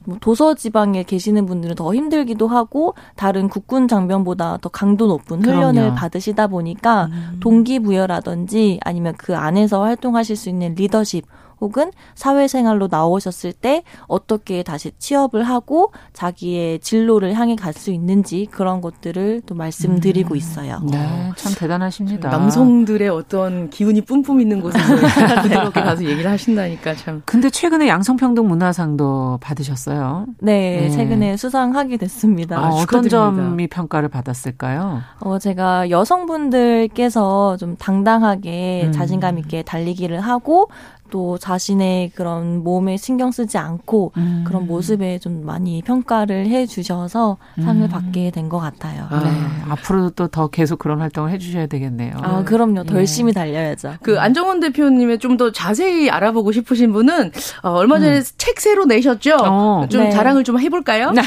[0.09, 5.81] 뭐 도서 지방에 계시는 분들은 더 힘들기도 하고 다른 국군 장병보다 더 강도 높은 훈련을
[5.81, 5.95] 그럼요.
[5.95, 7.37] 받으시다 보니까 음.
[7.39, 11.25] 동기부여라든지 아니면 그 안에서 활동하실 수 있는 리더십
[11.59, 18.81] 혹은 사회생활로 나오셨을 때 어떻게 다시 취업을 하고 자기의 진로를 향해 갈 수 있는지 그런
[18.81, 20.37] 것들을 또 말씀드리고 음.
[20.37, 20.81] 있어요.
[20.91, 22.29] 네, 참 대단하십니다.
[22.29, 24.83] 남성들의 어떤 기운이 뿜뿜 있는 곳에서
[25.41, 27.21] 부드럽게 가서 얘기를 하신다니까 참.
[27.25, 30.25] 근데 최근에 양성평등 문화상도 받으셨어요.
[30.39, 30.89] 네, 네.
[30.89, 32.57] 최근에 수상하게 됐습니다.
[32.59, 35.01] 아, 어떤 점이 평가를 받았을까요?
[35.21, 38.91] 어, 제가 여성분들께서 좀 당당하게 음.
[38.91, 40.69] 자신감 있게 달리기를 하고
[41.09, 44.43] 또 자신의 그런 몸에 신경 쓰지 않고 음.
[44.47, 47.89] 그런 모습에 좀 많이 평가를 해 주셔서 상을 음.
[47.89, 49.05] 받게 된 것 같아요.
[49.09, 49.71] 아, 네.
[49.71, 52.13] 앞으로도 또 더 계속 그런 활동을 해 주셔야 되겠네요.
[52.21, 52.83] 아, 그럼요.
[52.83, 52.99] 더 예.
[52.99, 53.95] 열심히 달려야죠.
[54.01, 57.31] 그 안정원 대표님의 좀 더 자세히 알아보고 싶으신 분은
[57.63, 58.23] 어, 얼마 전에 음.
[58.37, 59.37] 책 새로 내셨죠?
[59.41, 59.85] 어.
[59.89, 60.09] 좀 네.
[60.09, 61.11] 자랑을 좀 해볼까요?
[61.11, 61.21] 네.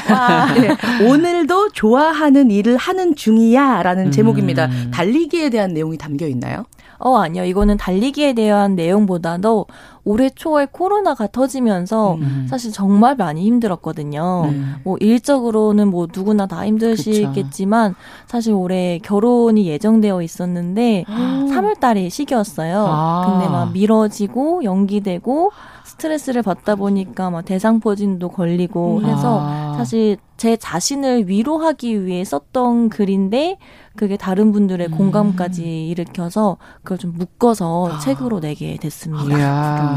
[1.07, 4.11] 오늘도 좋아하는 일을 하는 중이야 라는 음.
[4.11, 4.69] 제목입니다.
[4.93, 6.65] 달리기에 대한 내용이 담겨 있나요?
[7.05, 7.45] 어, 아니요.
[7.45, 9.67] 이거는 달리기에 대한 내용보다도
[10.05, 12.47] 올해 초에 코로나가 터지면서 음.
[12.49, 14.49] 사실 정말 많이 힘들었거든요.
[14.51, 14.61] 네.
[14.85, 18.03] 뭐 일적으로는 뭐 누구나 다 힘드시겠지만 그쵸.
[18.27, 22.85] 사실 올해 결혼이 예정되어 있었는데 3월 달에 시기였어요.
[22.89, 23.23] 아.
[23.27, 25.53] 근데 막 미뤄지고 연기되고
[25.85, 29.05] 스트레스를 받다 보니까 막 대상포진도 걸리고 음.
[29.05, 29.75] 해서 아.
[29.77, 33.59] 사실 제 자신을 위로하기 위해 썼던 글인데
[33.95, 34.97] 그게 다른 분들의 음.
[34.97, 37.99] 공감까지 일으켜서 그걸 좀 묶어서 아.
[37.99, 39.39] 책으로 내게 됐습니다.
[39.39, 39.92] 이야,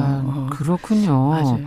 [0.51, 1.29] 그렇군요.
[1.29, 1.59] 맞아요.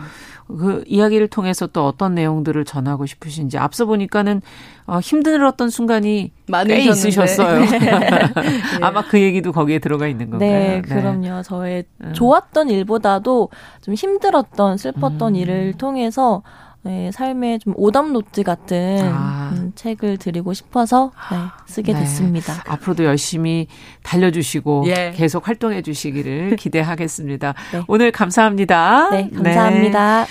[0.49, 4.41] 그 이야기를 통해서 또 어떤 내용들을 전하고 싶으신지 앞서 보니까는
[4.87, 6.33] 어, 힘들었던 순간이
[6.67, 7.61] 꽤 있으셨어요.
[7.67, 7.79] 네.
[8.81, 10.51] 아마 그 얘기도 거기에 들어가 있는 건가요?
[10.51, 10.83] 네, 네.
[10.83, 11.43] 그럼요.
[11.43, 12.13] 저의 음.
[12.15, 13.51] 좋았던 일보다도
[13.83, 15.37] 좀 힘들었던 슬펐던 음.
[15.37, 16.43] 일을 통해서
[16.83, 19.53] 네, 삶의 좀 오답 노트 같은 아.
[19.55, 22.01] 음, 책을 드리고 싶어서 네, 쓰게 네.
[22.01, 22.63] 됐습니다.
[22.67, 23.67] 앞으로도 열심히
[24.05, 25.13] 달려주시고 예.
[25.15, 27.55] 계속 활동해 주시기를 기대하겠습니다.
[27.73, 27.83] 네.
[27.89, 29.11] 오늘 감사합니다.
[29.11, 30.27] 네, 감사합니다.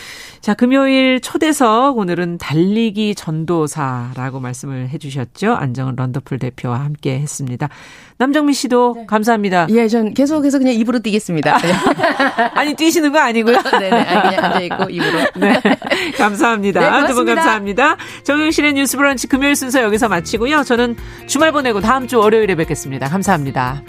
[0.48, 0.52] 네.
[0.52, 5.52] 자, 금요일 초대석 오늘은 달리기 전도사라고 말씀을 해주셨죠.
[5.52, 7.68] 안정은 런더풀 대표와 함께 했습니다.
[8.18, 9.06] 남정민 씨도 네.
[9.08, 9.68] 감사합니다.
[9.72, 11.58] 예, 전 계속해서 그냥 입으로 뛰겠습니다.
[12.56, 13.62] 아니, 뛰시는 거 아니고요?
[13.62, 15.20] 네네, 아니, 그냥 앉아있고 입으로.
[15.36, 15.62] 네.
[16.18, 17.02] 감사합니다.
[17.02, 17.98] 네, 두분 감사합니다.
[18.24, 20.64] 정영실의 뉴스 브런치 금요일 순서 여기서 마치고요.
[20.64, 20.96] 저는
[21.28, 23.10] 주말 보내고 다음 주 월요일에 뵙겠습니다.
[23.10, 23.84] 감사합니다.